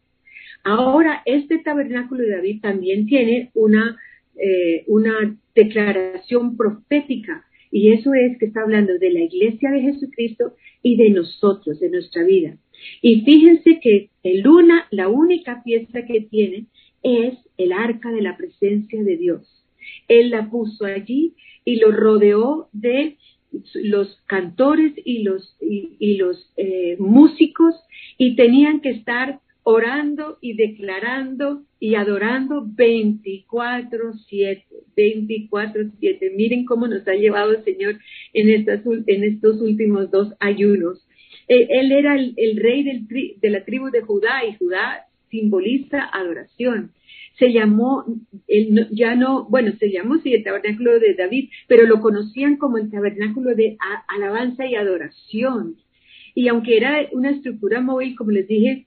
Ahora, 0.63 1.23
este 1.27 1.59
tabernáculo 1.59 2.23
de 2.23 2.31
David 2.31 2.61
también 2.63 3.07
tiene 3.07 3.51
una 3.55 3.99
eh, 4.37 4.83
una 4.89 5.39
declaración 5.55 6.57
profética 6.57 7.45
y 7.71 7.93
eso 7.93 8.13
es 8.15 8.37
que 8.37 8.47
está 8.47 8.63
hablando 8.63 8.99
de 8.99 9.13
la 9.13 9.21
iglesia 9.21 9.71
de 9.71 9.81
Jesucristo 9.81 10.55
y 10.83 10.97
de 10.97 11.11
nosotros, 11.11 11.79
de 11.79 11.89
nuestra 11.89 12.25
vida. 12.25 12.57
Y 13.01 13.21
fíjense 13.21 13.79
que 13.81 14.11
el 14.25 14.49
una, 14.49 14.89
la 14.91 15.09
única 15.09 15.63
pieza 15.63 16.05
que 16.05 16.23
tiene 16.23 16.67
es 17.05 17.35
el 17.57 17.73
arca 17.73 18.11
de 18.11 18.23
la 18.23 18.37
presencia 18.37 19.05
de 19.05 19.17
Dios. 19.17 19.65
Él 20.09 20.31
la 20.31 20.51
puso 20.51 20.87
allí 20.87 21.35
y 21.65 21.77
lo 21.77 21.93
rodeó 21.93 22.69
de 22.73 23.17
los 23.75 24.21
cantores 24.27 24.93
y 25.05 25.23
los, 25.23 25.57
y, 25.61 26.17
los 26.17 26.53
eh, 26.57 26.97
músicos 26.99 27.77
y 28.19 28.35
tenían 28.35 28.81
que 28.81 28.91
estar 28.91 29.39
orando 29.63 30.39
y 30.41 30.55
declarando 30.55 31.63
y 31.79 31.95
adorando 31.95 32.67
24/7, 32.67 34.65
24/7. 34.97 36.33
Miren 36.35 36.65
cómo 36.65 36.89
nos 36.89 37.07
ha 37.07 37.15
llevado 37.15 37.53
el 37.53 37.65
Señor 37.65 37.99
en, 38.33 38.49
estas, 38.51 38.81
en 39.07 39.25
estos 39.25 39.61
últimos 39.61 40.11
dos 40.11 40.35
ayunos. 40.41 41.07
Eh, 41.49 41.69
él 41.71 41.93
era 41.93 42.17
el, 42.17 42.57
rey 42.57 42.83
del, 42.83 43.07
de 43.41 43.51
la 43.51 43.65
tribu 43.65 43.91
de 43.91 44.01
Judá 44.03 44.45
y 44.47 44.57
Judá 44.57 45.07
simboliza 45.35 46.09
adoración. 46.13 46.93
Se 47.39 47.53
llamó, 47.53 48.05
ya 48.93 49.17
no, 49.17 49.47
bueno, 49.51 49.73
se 49.81 49.91
llamó 49.91 50.15
el 50.25 50.45
tabernáculo 50.45 51.01
de 51.01 51.15
David, 51.15 51.51
pero 51.67 51.87
lo 51.87 52.01
conocían 52.01 52.57
como 52.57 52.79
el 52.79 52.89
tabernáculo 52.89 53.57
de 53.57 53.77
alabanza 54.07 54.65
y 54.65 54.77
adoración. 54.77 55.77
Y 56.37 56.47
aunque 56.47 56.77
era 56.77 57.09
una 57.11 57.31
estructura 57.31 57.81
móvil, 57.81 58.15
como 58.15 58.31
les 58.31 58.47
dije, 58.47 58.87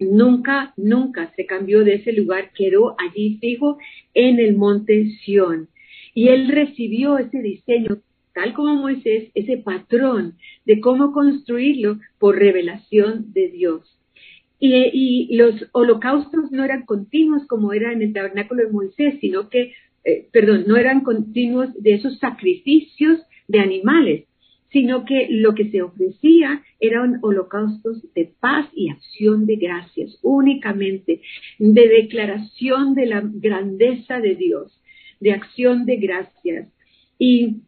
nunca, 0.00 0.74
nunca 0.76 1.32
se 1.36 1.46
cambió 1.46 1.84
de 1.84 1.94
ese 1.94 2.12
lugar, 2.12 2.50
quedó 2.52 2.96
allí 2.98 3.38
fijo 3.40 3.78
en 4.14 4.40
el 4.40 4.56
monte 4.56 5.12
Sión. 5.24 5.68
Y 6.14 6.28
él 6.28 6.48
recibió 6.48 7.18
ese 7.18 7.40
diseño, 7.40 7.98
tal 8.34 8.52
como 8.54 8.74
Moisés, 8.74 9.30
ese 9.34 9.58
patrón 9.58 10.34
de 10.66 10.80
cómo 10.80 11.12
construirlo 11.12 12.00
por 12.18 12.36
revelación 12.36 13.32
de 13.32 13.48
Dios. 13.50 13.97
Y, 14.60 15.36
los 15.36 15.54
holocaustos 15.72 16.50
no 16.50 16.64
eran 16.64 16.84
continuos 16.84 17.46
como 17.46 17.72
era 17.72 17.92
en 17.92 18.02
el 18.02 18.12
tabernáculo 18.12 18.64
de 18.64 18.72
Moisés, 18.72 19.14
sino 19.20 19.48
que, 19.48 19.72
eh, 20.04 20.28
perdón, 20.32 20.64
no 20.66 20.76
eran 20.76 21.02
continuos 21.02 21.72
de 21.80 21.94
esos 21.94 22.18
sacrificios 22.18 23.20
de 23.46 23.60
animales, 23.60 24.24
sino 24.70 25.04
que 25.04 25.28
lo 25.30 25.54
que 25.54 25.70
se 25.70 25.82
ofrecía 25.82 26.62
eran 26.80 27.18
holocaustos 27.22 28.02
de 28.14 28.30
paz 28.40 28.66
y 28.74 28.90
acción 28.90 29.46
de 29.46 29.56
gracias, 29.56 30.18
únicamente 30.22 31.20
de 31.58 31.88
declaración 31.88 32.94
de 32.94 33.06
la 33.06 33.22
grandeza 33.24 34.20
de 34.20 34.34
Dios, 34.34 34.78
de 35.20 35.32
acción 35.32 35.86
de 35.86 35.96
gracias. 35.96 36.68
Y, 37.18 37.62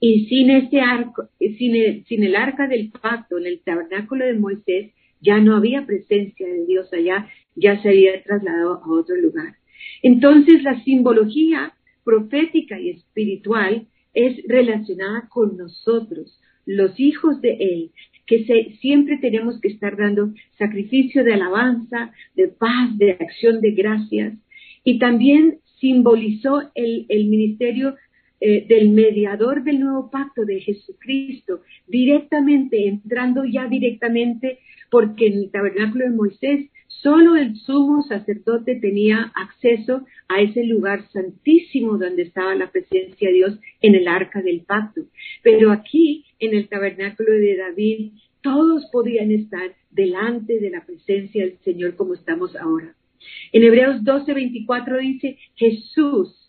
y 0.00 0.26
sin 0.26 0.50
este 0.50 0.80
arco, 0.80 1.28
sin 1.38 1.76
el, 1.76 2.04
sin 2.06 2.24
el 2.24 2.34
arca 2.34 2.66
del 2.66 2.90
pacto 2.90 3.38
en 3.38 3.46
el 3.46 3.60
tabernáculo 3.60 4.24
de 4.24 4.34
Moisés, 4.34 4.92
ya 5.24 5.38
no 5.38 5.56
había 5.56 5.86
presencia 5.86 6.46
de 6.46 6.66
Dios 6.66 6.92
allá, 6.92 7.28
ya 7.56 7.80
se 7.80 7.88
había 7.88 8.22
trasladado 8.22 8.82
a 8.84 8.90
otro 8.90 9.16
lugar. 9.16 9.54
Entonces 10.02 10.62
la 10.62 10.82
simbología 10.84 11.72
profética 12.04 12.78
y 12.78 12.90
espiritual 12.90 13.86
es 14.12 14.36
relacionada 14.46 15.28
con 15.28 15.56
nosotros, 15.56 16.40
los 16.66 16.98
hijos 17.00 17.40
de 17.40 17.56
Él, 17.58 17.90
que 18.26 18.76
siempre 18.80 19.18
tenemos 19.18 19.60
que 19.60 19.68
estar 19.68 19.96
dando 19.96 20.32
sacrificio 20.58 21.24
de 21.24 21.34
alabanza, 21.34 22.12
de 22.34 22.48
paz, 22.48 22.96
de 22.96 23.12
acción 23.12 23.60
de 23.60 23.72
gracias. 23.72 24.34
Y 24.82 24.98
también 24.98 25.58
simbolizó 25.80 26.62
el, 26.74 27.06
ministerio 27.28 27.96
eh, 28.40 28.66
del 28.66 28.90
mediador 28.90 29.64
del 29.64 29.80
nuevo 29.80 30.10
pacto 30.10 30.44
de 30.44 30.60
Jesucristo, 30.60 31.60
directamente, 31.86 32.88
entrando 32.88 33.44
ya 33.44 33.66
directamente, 33.66 34.58
porque 34.90 35.26
en 35.26 35.34
el 35.34 35.50
tabernáculo 35.50 36.04
de 36.04 36.10
Moisés 36.10 36.70
Solo 37.02 37.36
el 37.36 37.56
sumo 37.56 38.02
sacerdote 38.02 38.76
tenía 38.76 39.32
acceso 39.34 40.06
a 40.28 40.40
ese 40.40 40.64
lugar 40.64 41.06
santísimo 41.12 41.98
donde 41.98 42.22
estaba 42.22 42.54
la 42.54 42.70
presencia 42.70 43.28
de 43.28 43.34
Dios 43.34 43.58
en 43.82 43.94
el 43.94 44.08
arca 44.08 44.40
del 44.40 44.60
pacto. 44.60 45.02
Pero 45.42 45.70
aquí, 45.70 46.24
en 46.38 46.54
el 46.54 46.68
tabernáculo 46.68 47.32
de 47.32 47.56
David, 47.56 48.12
todos 48.42 48.86
podían 48.90 49.30
estar 49.32 49.74
delante 49.90 50.60
de 50.60 50.70
la 50.70 50.84
presencia 50.86 51.44
del 51.44 51.58
Señor 51.58 51.96
como 51.96 52.14
estamos 52.14 52.56
ahora. 52.56 52.94
En 53.52 53.64
Hebreos 53.64 54.02
12:24 54.02 54.98
dice, 54.98 55.38
Jesús, 55.56 56.43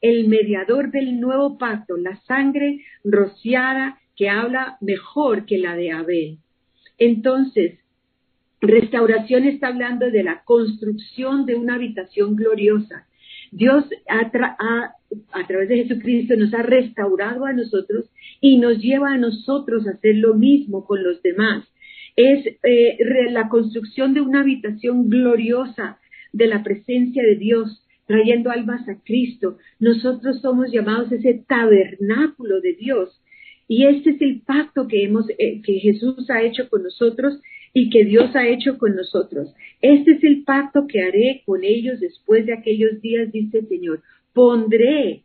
el 0.00 0.28
mediador 0.28 0.90
del 0.90 1.20
nuevo 1.20 1.58
pacto, 1.58 1.96
la 1.96 2.16
sangre 2.22 2.84
rociada 3.04 3.98
que 4.16 4.28
habla 4.28 4.78
mejor 4.80 5.46
que 5.46 5.58
la 5.58 5.76
de 5.76 5.92
Abel. 5.92 6.38
Entonces, 6.98 7.80
Restauración 8.60 9.44
está 9.44 9.68
hablando 9.68 10.10
de 10.10 10.22
la 10.22 10.42
construcción 10.44 11.46
de 11.46 11.54
una 11.54 11.76
habitación 11.76 12.36
gloriosa. 12.36 13.06
Dios 13.50 13.84
a, 14.06 14.30
través 14.30 15.68
de 15.68 15.76
Jesucristo 15.84 16.36
nos 16.36 16.52
ha 16.52 16.62
restaurado 16.62 17.46
a 17.46 17.54
nosotros 17.54 18.10
y 18.40 18.58
nos 18.58 18.78
lleva 18.78 19.14
a 19.14 19.18
nosotros 19.18 19.86
a 19.86 19.92
hacer 19.92 20.16
lo 20.16 20.34
mismo 20.34 20.84
con 20.84 21.02
los 21.02 21.22
demás. 21.22 21.64
Es 22.16 22.46
eh, 22.62 22.98
la 23.30 23.48
construcción 23.48 24.12
de 24.12 24.20
una 24.20 24.40
habitación 24.40 25.08
gloriosa 25.08 25.98
de 26.32 26.46
la 26.46 26.62
presencia 26.62 27.22
de 27.22 27.36
Dios, 27.36 27.82
trayendo 28.10 28.50
almas 28.50 28.88
a 28.88 29.00
Cristo. 29.04 29.58
Nosotros 29.78 30.40
somos 30.40 30.72
llamados 30.72 31.12
ese 31.12 31.44
tabernáculo 31.46 32.60
de 32.60 32.72
Dios. 32.74 33.22
Y 33.68 33.84
este 33.86 34.10
es 34.10 34.20
el 34.20 34.40
pacto 34.40 34.88
que, 34.88 35.04
hemos, 35.04 35.30
eh, 35.38 35.62
que 35.62 35.74
Jesús 35.74 36.28
ha 36.28 36.42
hecho 36.42 36.68
con 36.68 36.82
nosotros 36.82 37.40
y 37.72 37.88
que 37.88 38.04
Dios 38.04 38.34
ha 38.34 38.48
hecho 38.48 38.78
con 38.78 38.96
nosotros. 38.96 39.54
Este 39.80 40.10
es 40.14 40.24
el 40.24 40.42
pacto 40.42 40.88
que 40.88 41.02
haré 41.02 41.42
con 41.46 41.62
ellos 41.62 42.00
después 42.00 42.46
de 42.46 42.54
aquellos 42.54 43.00
días, 43.00 43.30
dice 43.30 43.58
el 43.58 43.68
Señor. 43.68 44.02
Pondré, 44.34 45.22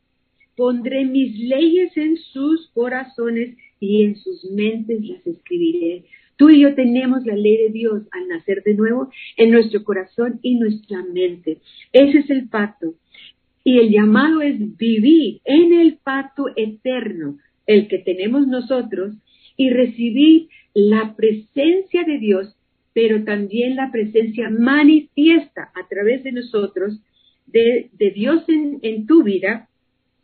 pondré 0.55 1.05
mis 1.05 1.39
leyes 1.39 1.97
en 1.97 2.17
sus 2.17 2.67
corazones 2.67 3.57
y 3.79 4.03
en 4.03 4.15
sus 4.15 4.45
mentes 4.51 5.03
las 5.03 5.25
escribiré. 5.25 6.03
Tú 6.37 6.49
y 6.49 6.61
yo 6.61 6.75
tenemos 6.75 7.25
la 7.25 7.35
ley 7.35 7.57
de 7.57 7.69
Dios 7.69 8.03
al 8.11 8.27
nacer 8.27 8.63
de 8.63 8.75
nuevo 8.75 9.09
en 9.37 9.51
nuestro 9.51 9.83
corazón 9.83 10.39
y 10.41 10.55
nuestra 10.55 11.03
mente. 11.03 11.59
Ese 11.93 12.19
es 12.19 12.29
el 12.29 12.49
pacto. 12.49 12.95
Y 13.63 13.79
el 13.79 13.89
llamado 13.89 14.41
es 14.41 14.77
vivir 14.77 15.41
en 15.45 15.73
el 15.73 15.97
pacto 15.97 16.45
eterno, 16.55 17.37
el 17.65 17.87
que 17.87 17.99
tenemos 17.99 18.47
nosotros, 18.47 19.15
y 19.57 19.69
recibir 19.69 20.49
la 20.73 21.15
presencia 21.15 22.03
de 22.03 22.19
Dios, 22.19 22.55
pero 22.93 23.23
también 23.23 23.75
la 23.75 23.91
presencia 23.91 24.49
manifiesta 24.49 25.71
a 25.73 25.87
través 25.87 26.23
de 26.23 26.33
nosotros 26.33 26.99
de, 27.47 27.89
Dios 28.13 28.43
en, 28.47 29.05
tu 29.05 29.23
vida 29.23 29.69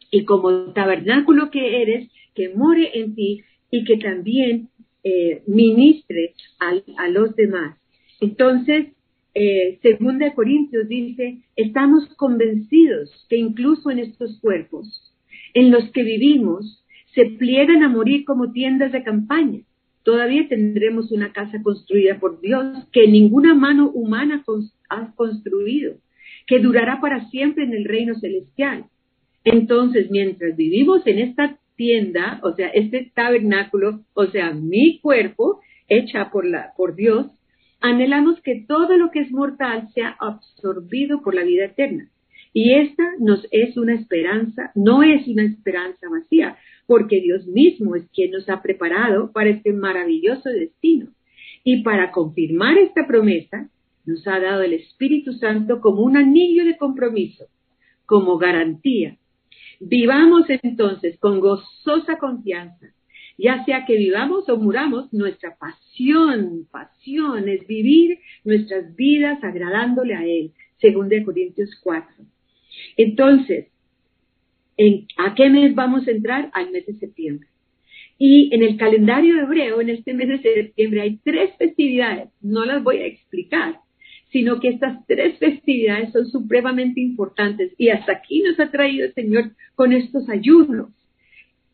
y 0.09 0.25
como 0.25 0.73
tabernáculo 0.73 1.49
que 1.49 1.81
eres, 1.81 2.09
que 2.35 2.49
more 2.49 2.91
en 2.93 3.15
ti 3.15 3.43
y 3.69 3.85
que 3.85 3.97
también 3.97 4.69
eh, 5.03 5.43
ministre 5.47 6.33
a, 6.59 7.07
los 7.07 7.35
demás. 7.35 7.77
Entonces, 8.19 8.87
eh, 9.33 9.79
de 9.81 10.33
Corintios 10.35 10.87
dice, 10.87 11.39
estamos 11.55 12.07
convencidos 12.15 13.25
que 13.29 13.37
incluso 13.37 13.89
en 13.89 13.99
estos 13.99 14.39
cuerpos 14.39 15.13
en 15.53 15.71
los 15.71 15.89
que 15.91 16.03
vivimos 16.03 16.83
se 17.13 17.25
pliegan 17.25 17.83
a 17.83 17.89
morir 17.89 18.25
como 18.25 18.51
tiendas 18.51 18.91
de 18.91 19.03
campaña 19.03 19.61
todavía 20.03 20.47
tendremos 20.47 21.11
una 21.11 21.31
casa 21.31 21.61
construida 21.61 22.19
por 22.19 22.41
Dios 22.41 22.85
que 22.91 23.07
ninguna 23.07 23.53
mano 23.53 23.89
humana 23.89 24.43
ha 24.89 25.13
construido, 25.15 25.95
que 26.47 26.59
durará 26.59 26.99
para 27.01 27.29
siempre 27.29 27.63
en 27.63 27.73
el 27.73 27.85
reino 27.85 28.15
celestial. 28.15 28.85
Entonces, 29.43 30.09
mientras 30.11 30.55
vivimos 30.55 31.05
en 31.07 31.19
esta 31.19 31.57
o 32.43 32.55
sea, 32.55 32.67
este 32.69 33.11
tabernáculo, 33.13 34.01
o 34.13 34.25
sea, 34.27 34.51
mi 34.51 34.99
cuerpo, 34.99 35.61
hecha 35.87 36.29
por, 36.31 36.45
la, 36.45 36.73
por 36.77 36.95
Dios, 36.95 37.27
anhelamos 37.79 38.39
que 38.41 38.63
todo 38.67 38.97
lo 38.97 39.11
que 39.11 39.21
es 39.21 39.31
mortal 39.31 39.89
sea 39.93 40.15
absorbido 40.19 41.21
por 41.21 41.33
la 41.33 41.43
vida 41.43 41.65
eterna. 41.65 42.09
Y 42.53 42.73
esta 42.73 43.03
nos 43.19 43.47
es 43.51 43.77
una 43.77 43.95
esperanza, 43.95 44.71
no 44.75 45.03
es 45.03 45.27
una 45.27 45.43
esperanza 45.43 46.07
vacía, 46.09 46.57
porque 46.85 47.21
Dios 47.21 47.47
mismo 47.47 47.95
es 47.95 48.09
quien 48.13 48.31
nos 48.31 48.49
ha 48.49 48.61
preparado 48.61 49.31
para 49.31 49.49
este 49.49 49.71
maravilloso 49.73 50.49
destino. 50.49 51.07
Y 51.63 51.83
para 51.83 52.11
confirmar 52.11 52.77
esta 52.77 53.07
promesa, 53.07 53.69
nos 54.05 54.27
ha 54.27 54.39
dado 54.39 54.63
el 54.63 54.73
Espíritu 54.73 55.33
Santo 55.33 55.79
como 55.79 56.01
un 56.01 56.17
anillo 56.17 56.65
de 56.65 56.77
compromiso, 56.77 57.45
como 58.05 58.37
garantía. 58.37 59.17
Vivamos 59.83 60.45
entonces 60.61 61.17
con 61.17 61.39
gozosa 61.39 62.19
confianza, 62.19 62.93
ya 63.35 63.65
sea 63.65 63.83
que 63.87 63.97
vivamos 63.97 64.47
o 64.47 64.57
muramos, 64.57 65.11
nuestra 65.11 65.57
pasión, 65.57 66.67
pasión 66.69 67.49
es 67.49 67.65
vivir 67.65 68.19
nuestras 68.43 68.95
vidas 68.95 69.43
agradándole 69.43 70.13
a 70.13 70.23
Él, 70.23 70.51
según 70.77 71.09
de 71.09 71.23
Corintios 71.23 71.71
4. 71.81 72.07
Entonces, 72.95 73.69
¿a 75.17 75.33
qué 75.33 75.49
mes 75.49 75.73
vamos 75.73 76.07
a 76.07 76.11
entrar? 76.11 76.51
Al 76.53 76.69
mes 76.69 76.85
de 76.85 76.93
septiembre. 76.93 77.47
Y 78.19 78.53
en 78.53 78.61
el 78.61 78.77
calendario 78.77 79.41
hebreo, 79.41 79.81
en 79.81 79.89
este 79.89 80.13
mes 80.13 80.27
de 80.27 80.41
septiembre, 80.43 81.01
hay 81.01 81.17
tres 81.23 81.57
festividades. 81.57 82.29
No 82.39 82.65
las 82.65 82.83
voy 82.83 82.97
a 82.97 83.07
explicar, 83.07 83.79
sino 84.31 84.59
que 84.59 84.69
estas 84.69 85.05
tres 85.07 85.37
festividades 85.39 86.11
son 86.13 86.25
supremamente 86.27 87.01
importantes. 87.01 87.73
Y 87.77 87.89
hasta 87.89 88.13
aquí 88.13 88.41
nos 88.41 88.59
ha 88.59 88.71
traído 88.71 89.05
el 89.05 89.13
Señor 89.13 89.51
con 89.75 89.91
estos 89.91 90.29
ayunos. 90.29 90.89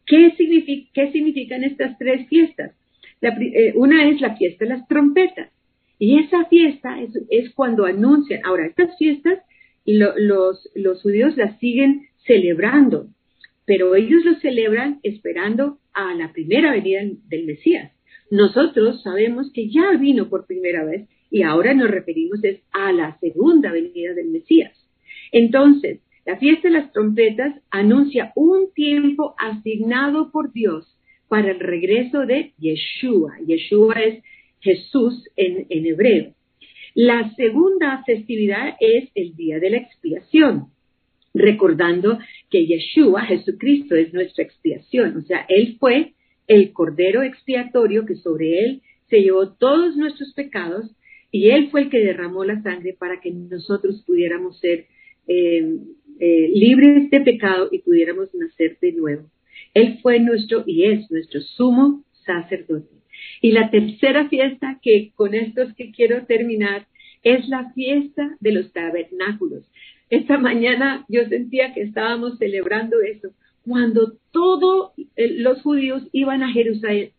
¿Qué, 0.06 0.34
significan 0.36 1.64
estas 1.64 1.98
tres 1.98 2.28
fiestas? 2.28 2.72
Eh, 3.22 3.74
una 3.76 4.10
es 4.10 4.22
la 4.22 4.36
fiesta 4.36 4.66
de 4.66 4.70
las 4.70 4.88
trompetas. 4.88 5.52
Y 6.00 6.20
esa 6.20 6.46
fiesta 6.46 6.98
es, 7.30 7.52
cuando 7.54 7.86
anuncian. 7.86 8.42
Ahora, 8.44 8.66
estas 8.66 8.98
fiestas 8.98 9.40
los, 9.86 10.70
los 10.76 11.02
judíos 11.02 11.38
las 11.38 11.60
siguen 11.60 12.08
celebrando, 12.26 13.08
pero 13.66 13.96
ellos 13.96 14.24
lo 14.26 14.36
celebran 14.36 15.00
esperando 15.04 15.80
a 15.94 16.14
la 16.14 16.32
primera 16.34 16.72
venida 16.72 17.02
del 17.28 17.46
Mesías. 17.46 17.92
Nosotros 18.30 19.02
sabemos 19.04 19.52
que 19.54 19.70
ya 19.70 19.92
vino 19.98 20.30
por 20.30 20.46
primera 20.46 20.84
vez 20.84 21.08
y 21.30 21.44
ahora 21.44 21.74
nos 21.74 21.90
referimos 21.92 22.44
es 22.44 22.62
a 22.72 22.92
la 22.92 23.18
segunda 23.20 23.72
venida 23.72 24.14
del 24.14 24.30
Mesías. 24.30 24.74
Entonces, 25.32 26.00
la 26.26 26.38
fiesta 26.38 26.68
de 26.68 26.74
las 26.74 26.92
trompetas 26.92 27.56
anuncia 27.70 28.32
un 28.36 28.72
tiempo 28.74 29.36
asignado 29.38 30.32
por 30.32 30.52
Dios 30.52 30.98
para 31.28 31.52
el 31.52 31.60
regreso 31.60 32.26
de 32.26 32.54
Yeshua. 32.60 33.38
Yeshua 33.46 33.96
es 33.96 34.24
Jesús 34.60 35.30
en, 35.36 35.66
en 35.70 35.86
hebreo. 35.86 36.34
La 36.96 37.34
segunda 37.36 38.04
festividad 38.06 38.76
es 38.80 39.10
el 39.14 39.36
día 39.36 39.60
de 39.60 39.70
la 39.70 39.78
expiación, 39.78 40.68
recordando 41.34 42.20
que 42.50 42.66
Yeshua, 42.66 43.24
Jesucristo, 43.24 43.96
es 43.96 44.14
nuestra 44.14 44.44
expiación. 44.44 45.18
O 45.18 45.22
sea, 45.22 45.46
Él 45.48 45.78
fue 45.80 46.14
el 46.48 46.74
cordero 46.74 47.22
expiatorio 47.22 48.06
que 48.06 48.16
sobre 48.16 48.60
Él 48.60 48.82
se 49.10 49.22
llevó 49.22 49.54
todos 49.54 49.96
nuestros 49.96 50.34
pecados 50.34 50.90
y 51.38 51.52
Él 51.52 51.70
fue 51.70 51.84
el 51.84 51.90
que 51.92 52.00
derramó 52.00 52.44
la 52.44 52.62
sangre 52.64 52.96
para 52.98 53.22
que 53.22 53.30
nosotros 53.30 54.04
pudiéramos 54.08 54.60
ser 54.60 54.88
eh, 55.28 55.78
eh, 56.20 56.52
libres 56.52 57.12
de 57.12 57.22
pecado 57.22 57.70
y 57.72 57.80
pudiéramos 57.80 58.34
nacer 58.34 58.80
de 58.82 58.94
nuevo. 58.94 59.30
Él 59.76 60.00
fue 60.02 60.20
nuestro 60.20 60.64
y 60.66 60.86
es 60.86 61.12
nuestro 61.12 61.42
sumo 61.42 62.04
sacerdote. 62.26 62.90
Y 63.40 63.52
la 63.52 63.70
tercera 63.70 64.28
fiesta, 64.30 64.80
que 64.82 65.12
con 65.14 65.36
esto 65.36 65.62
es 65.62 65.76
que 65.76 65.92
quiero 65.92 66.26
terminar, 66.26 66.88
es 67.22 67.48
la 67.50 67.72
fiesta 67.74 68.36
de 68.40 68.52
los 68.52 68.74
tabernáculos. 68.74 69.64
Esta 70.10 70.40
mañana 70.40 71.06
yo 71.08 71.24
sentía 71.28 71.72
que 71.74 71.82
estábamos 71.82 72.40
celebrando 72.40 73.00
eso, 73.02 73.30
cuando 73.64 74.14
todos 74.32 74.94
eh, 75.16 75.36
los 75.40 75.62
judíos 75.62 76.02
iban 76.14 76.42
a 76.42 76.52
Jerusalén 76.52 77.12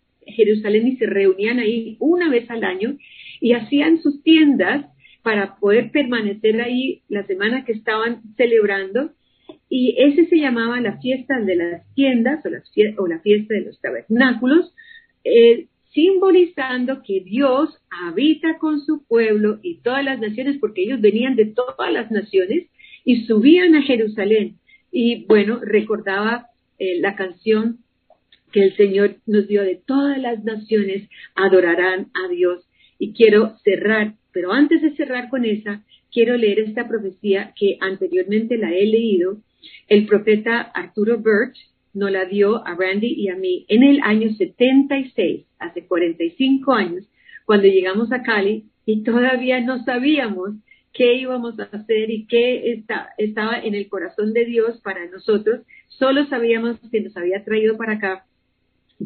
y 0.88 0.96
se 0.96 1.06
reunían 1.06 1.60
ahí 1.60 1.96
una 2.00 2.28
vez 2.30 2.50
al 2.50 2.64
año 2.64 2.96
y 3.40 3.52
hacían 3.52 4.00
sus 4.02 4.22
tiendas 4.22 4.86
para 5.22 5.56
poder 5.56 5.90
permanecer 5.90 6.60
ahí 6.60 7.02
la 7.08 7.26
semana 7.26 7.64
que 7.64 7.72
estaban 7.72 8.22
celebrando. 8.36 9.10
Y 9.68 9.96
ese 9.98 10.26
se 10.26 10.36
llamaba 10.36 10.80
la 10.80 10.98
fiesta 10.98 11.40
de 11.40 11.56
las 11.56 11.94
tiendas 11.94 12.44
o 12.44 13.06
la, 13.06 13.20
fiesta 13.20 13.54
de 13.54 13.66
los 13.66 13.80
tabernáculos, 13.80 14.72
eh, 15.24 15.66
simbolizando 15.92 17.02
que 17.02 17.20
Dios 17.20 17.76
habita 17.90 18.58
con 18.58 18.80
su 18.80 19.06
pueblo 19.06 19.58
y 19.62 19.80
todas 19.80 20.04
las 20.04 20.20
naciones, 20.20 20.58
porque 20.60 20.82
ellos 20.82 21.00
venían 21.00 21.36
de 21.36 21.46
todas 21.46 21.92
las 21.92 22.10
naciones 22.10 22.68
y 23.04 23.24
subían 23.24 23.74
a 23.74 23.82
Jerusalén. 23.82 24.56
Y 24.90 25.24
bueno, 25.26 25.60
recordaba 25.62 26.46
eh, 26.78 27.00
la 27.00 27.16
canción 27.16 27.78
que 28.52 28.64
el 28.64 28.76
Señor 28.76 29.16
nos 29.26 29.46
dio 29.48 29.62
de 29.62 29.76
todas 29.76 30.18
las 30.18 30.42
naciones 30.44 31.08
adorarán 31.34 32.10
a 32.14 32.28
Dios. 32.28 32.67
Y 32.98 33.12
quiero 33.12 33.56
cerrar 33.64 34.14
pero 34.38 34.52
antes 34.52 34.82
de 34.82 34.94
cerrar 34.94 35.30
con 35.30 35.44
esa, 35.44 35.82
quiero 36.12 36.36
leer 36.36 36.60
esta 36.60 36.86
profecía 36.86 37.52
que 37.56 37.76
anteriormente 37.80 38.56
la 38.56 38.72
he 38.72 38.86
leído. 38.86 39.38
El 39.88 40.06
profeta 40.06 40.60
Arturo 40.60 41.18
Birch 41.18 41.58
nos 41.92 42.12
la 42.12 42.24
dio 42.24 42.64
a 42.64 42.76
Randy 42.76 43.14
y 43.14 43.30
a 43.30 43.34
mí 43.34 43.66
en 43.68 43.82
el 43.82 44.00
año 44.02 44.30
76, 44.30 45.44
hace 45.58 45.86
45 45.86 46.72
años, 46.72 47.04
cuando 47.46 47.66
llegamos 47.66 48.12
a 48.12 48.22
Cali 48.22 48.66
y 48.86 49.02
todavía 49.02 49.60
no 49.60 49.82
sabíamos 49.84 50.50
qué 50.92 51.14
íbamos 51.14 51.58
a 51.58 51.64
hacer 51.64 52.08
y 52.08 52.26
qué 52.26 52.84
estaba 53.18 53.58
en 53.58 53.74
el 53.74 53.88
corazón 53.88 54.32
de 54.32 54.44
Dios 54.44 54.80
para 54.82 55.04
nosotros. 55.10 55.62
Solo 55.88 56.26
sabíamos 56.26 56.78
que 56.92 57.00
nos 57.00 57.16
había 57.16 57.44
traído 57.44 57.76
para 57.76 57.94
acá 57.94 58.24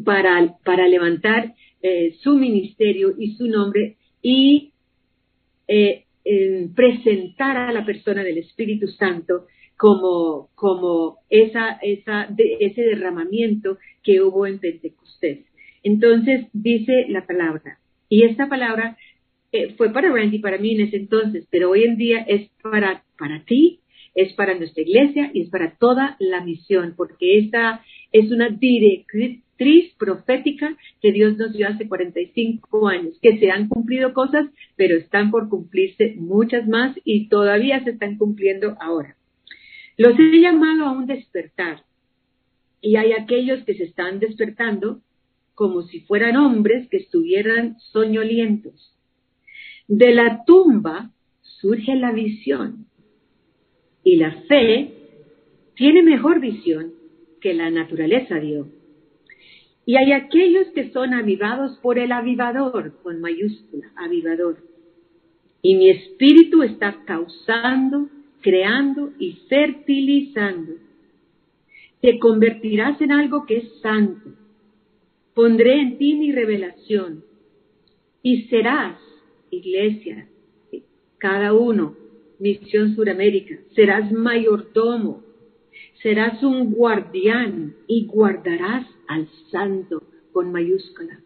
para, 0.05 0.55
para 0.63 0.87
levantar 0.87 1.53
eh, 1.83 2.15
su 2.21 2.35
ministerio 2.35 3.13
y 3.17 3.35
su 3.35 3.47
nombre 3.47 3.97
y 4.21 4.71
eh, 5.67 6.05
presentar 6.73 7.57
a 7.57 7.71
la 7.73 7.85
persona 7.85 8.23
del 8.23 8.37
Espíritu 8.37 8.87
Santo 8.87 9.45
como, 9.77 10.49
como 10.55 11.17
esa, 11.29 11.77
esa, 11.81 12.29
ese 12.37 12.81
derramamiento 12.81 13.77
que 14.01 14.21
hubo 14.21 14.47
en 14.47 14.59
Pentecostés. 14.59 15.45
Entonces 15.83 16.47
dice 16.53 17.05
la 17.09 17.27
palabra, 17.27 17.79
y 18.07 18.23
esta 18.23 18.47
palabra 18.47 18.97
eh, 19.51 19.73
fue 19.75 19.91
para 19.91 20.09
Randy, 20.09 20.39
para 20.39 20.57
mí 20.57 20.75
en 20.75 20.87
ese 20.87 20.97
entonces, 20.97 21.47
pero 21.51 21.71
hoy 21.71 21.83
en 21.83 21.97
día 21.97 22.19
es 22.19 22.49
para, 22.61 23.03
para 23.19 23.43
ti, 23.43 23.81
es 24.15 24.33
para 24.33 24.57
nuestra 24.57 24.83
iglesia 24.83 25.31
y 25.33 25.41
es 25.41 25.49
para 25.49 25.75
toda 25.77 26.15
la 26.19 26.41
misión, 26.45 26.93
porque 26.95 27.39
esta 27.39 27.83
es 28.11 28.31
una 28.31 28.49
directriz 28.49 29.42
profética 29.97 30.77
que 31.01 31.11
Dios 31.11 31.37
nos 31.37 31.53
dio 31.53 31.67
hace 31.67 31.87
45 31.87 32.87
años, 32.87 33.17
que 33.21 33.39
se 33.39 33.51
han 33.51 33.67
cumplido 33.67 34.13
cosas, 34.13 34.47
pero 34.75 34.97
están 34.97 35.31
por 35.31 35.49
cumplirse 35.49 36.15
muchas 36.17 36.67
más 36.67 36.97
y 37.03 37.29
todavía 37.29 37.83
se 37.83 37.91
están 37.91 38.17
cumpliendo 38.17 38.75
ahora. 38.79 39.15
Los 39.97 40.17
he 40.19 40.39
llamado 40.39 40.85
a 40.85 40.91
un 40.91 41.05
despertar 41.05 41.83
y 42.81 42.95
hay 42.95 43.13
aquellos 43.13 43.63
que 43.63 43.75
se 43.75 43.83
están 43.83 44.19
despertando 44.19 45.01
como 45.55 45.83
si 45.83 46.01
fueran 46.01 46.35
hombres 46.35 46.89
que 46.89 46.97
estuvieran 46.97 47.77
soñolientos. 47.79 48.97
De 49.87 50.13
la 50.13 50.43
tumba 50.45 51.11
surge 51.41 51.95
la 51.95 52.11
visión 52.11 52.87
y 54.03 54.17
la 54.17 54.31
fe 54.47 54.93
tiene 55.75 56.03
mejor 56.03 56.39
visión 56.39 56.93
que 57.39 57.53
la 57.53 57.69
naturaleza 57.69 58.39
dio. 58.39 58.67
Y 59.85 59.97
hay 59.97 60.13
aquellos 60.13 60.67
que 60.67 60.91
son 60.91 61.13
avivados 61.13 61.77
por 61.79 61.99
el 61.99 62.11
avivador, 62.11 62.97
con 63.03 63.19
mayúscula, 63.19 63.91
avivador. 63.95 64.57
Y 65.61 65.75
mi 65.75 65.89
espíritu 65.89 66.63
está 66.63 67.03
causando, 67.05 68.09
creando 68.41 69.11
y 69.19 69.33
fertilizando. 69.49 70.73
Te 72.01 72.19
convertirás 72.19 72.99
en 73.01 73.11
algo 73.11 73.45
que 73.45 73.57
es 73.57 73.81
santo. 73.81 74.31
Pondré 75.33 75.79
en 75.79 75.97
ti 75.97 76.15
mi 76.15 76.31
revelación. 76.31 77.23
Y 78.21 78.43
serás, 78.43 78.97
iglesia, 79.49 80.27
cada 81.17 81.53
uno, 81.53 81.95
Misión 82.39 82.95
Suramérica, 82.95 83.55
serás 83.73 84.11
mayordomo, 84.11 85.23
serás 86.01 86.43
un 86.43 86.73
guardián 86.73 87.75
y 87.87 88.05
guardarás 88.05 88.85
al 89.07 89.27
santo 89.51 90.03
con 90.31 90.51
mayúscula, 90.51 91.19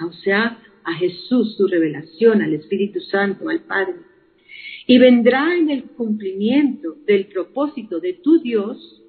o 0.00 0.12
sea, 0.12 0.58
a 0.84 0.92
Jesús, 0.94 1.56
su 1.56 1.66
revelación, 1.66 2.42
al 2.42 2.54
Espíritu 2.54 3.00
Santo, 3.00 3.48
al 3.48 3.60
Padre. 3.60 3.94
Y 4.86 4.98
vendrá 4.98 5.56
en 5.56 5.70
el 5.70 5.84
cumplimiento 5.84 6.96
del 7.06 7.26
propósito 7.26 8.00
de 8.00 8.14
tu 8.14 8.40
Dios, 8.40 9.02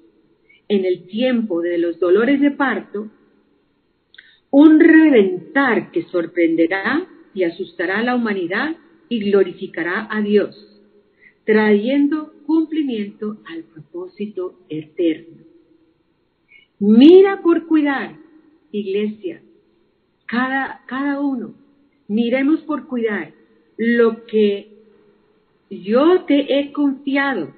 en 0.68 0.84
el 0.84 1.06
tiempo 1.06 1.60
de 1.60 1.78
los 1.78 2.00
dolores 2.00 2.40
de 2.40 2.50
parto, 2.50 3.10
un 4.50 4.80
reventar 4.80 5.90
que 5.92 6.04
sorprenderá 6.04 7.06
y 7.34 7.44
asustará 7.44 7.98
a 7.98 8.02
la 8.02 8.14
humanidad 8.16 8.76
y 9.08 9.30
glorificará 9.30 10.08
a 10.10 10.22
Dios, 10.22 10.56
trayendo 11.44 12.32
cumplimiento 12.46 13.38
al 13.44 13.64
propósito 13.64 14.58
eterno. 14.68 15.44
Mira 16.78 17.40
por 17.42 17.66
cuidar, 17.66 18.16
iglesia, 18.70 19.40
cada, 20.26 20.82
cada 20.86 21.20
uno, 21.20 21.54
miremos 22.08 22.60
por 22.62 22.86
cuidar 22.86 23.32
lo 23.78 24.26
que 24.26 24.76
yo 25.70 26.24
te 26.26 26.58
he 26.58 26.72
confiado, 26.72 27.54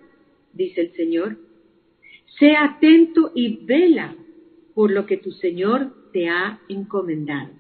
dice 0.53 0.83
el 0.83 0.93
Señor. 0.93 1.37
Sea 2.39 2.65
atento 2.65 3.33
y 3.35 3.65
vela 3.65 4.15
por 4.75 4.93
lo 4.93 5.07
que 5.07 5.17
tu 5.17 5.33
Señor 5.33 5.93
te 6.13 6.29
ha 6.29 6.61
encomendado. 6.69 7.51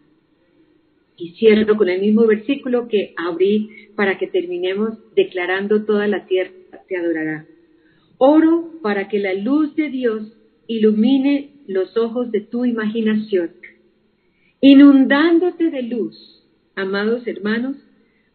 Y 1.16 1.30
cierro 1.32 1.76
con 1.76 1.88
el 1.88 2.00
mismo 2.00 2.26
versículo 2.26 2.86
que 2.86 3.12
abrí 3.16 3.88
para 3.96 4.18
que 4.18 4.28
terminemos 4.28 4.94
declarando 5.16 5.84
toda 5.84 6.06
la 6.06 6.26
tierra 6.26 6.52
te 6.86 6.96
adorará. 6.96 7.46
Oro 8.18 8.70
para 8.82 9.08
que 9.08 9.18
la 9.18 9.34
luz 9.34 9.74
de 9.74 9.90
Dios 9.90 10.37
ilumine 10.68 11.50
los 11.66 11.96
ojos 11.96 12.30
de 12.30 12.42
tu 12.42 12.64
imaginación, 12.64 13.50
inundándote 14.60 15.70
de 15.70 15.82
luz, 15.82 16.46
amados 16.76 17.26
hermanos, 17.26 17.76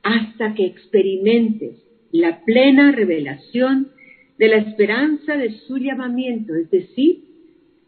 hasta 0.01 0.53
que 0.55 0.65
experimentes 0.65 1.77
la 2.11 2.43
plena 2.43 2.91
revelación 2.91 3.87
de 4.37 4.49
la 4.49 4.57
esperanza 4.57 5.37
de 5.37 5.51
su 5.59 5.77
llamamiento, 5.77 6.53
es 6.55 6.69
decir, 6.69 7.23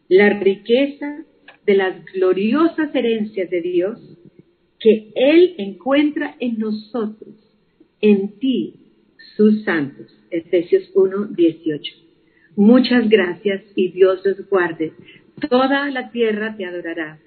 la 0.08 0.38
riqueza 0.38 1.24
de 1.66 1.74
las 1.74 2.04
gloriosas 2.14 2.94
herencias 2.94 3.50
de 3.50 3.60
Dios 3.60 3.98
que 4.78 5.10
Él 5.14 5.54
encuentra 5.58 6.36
en 6.38 6.58
nosotros, 6.58 7.34
en 8.00 8.38
ti, 8.38 8.74
sus 9.36 9.64
santos. 9.64 10.06
Efesios 10.30 10.90
1, 10.94 11.26
18. 11.34 12.05
Muchas 12.56 13.08
gracias 13.10 13.62
y 13.74 13.92
Dios 13.92 14.22
los 14.24 14.48
guarde. 14.48 14.92
Toda 15.48 15.90
la 15.90 16.10
tierra 16.10 16.56
te 16.56 16.64
adorará. 16.64 17.18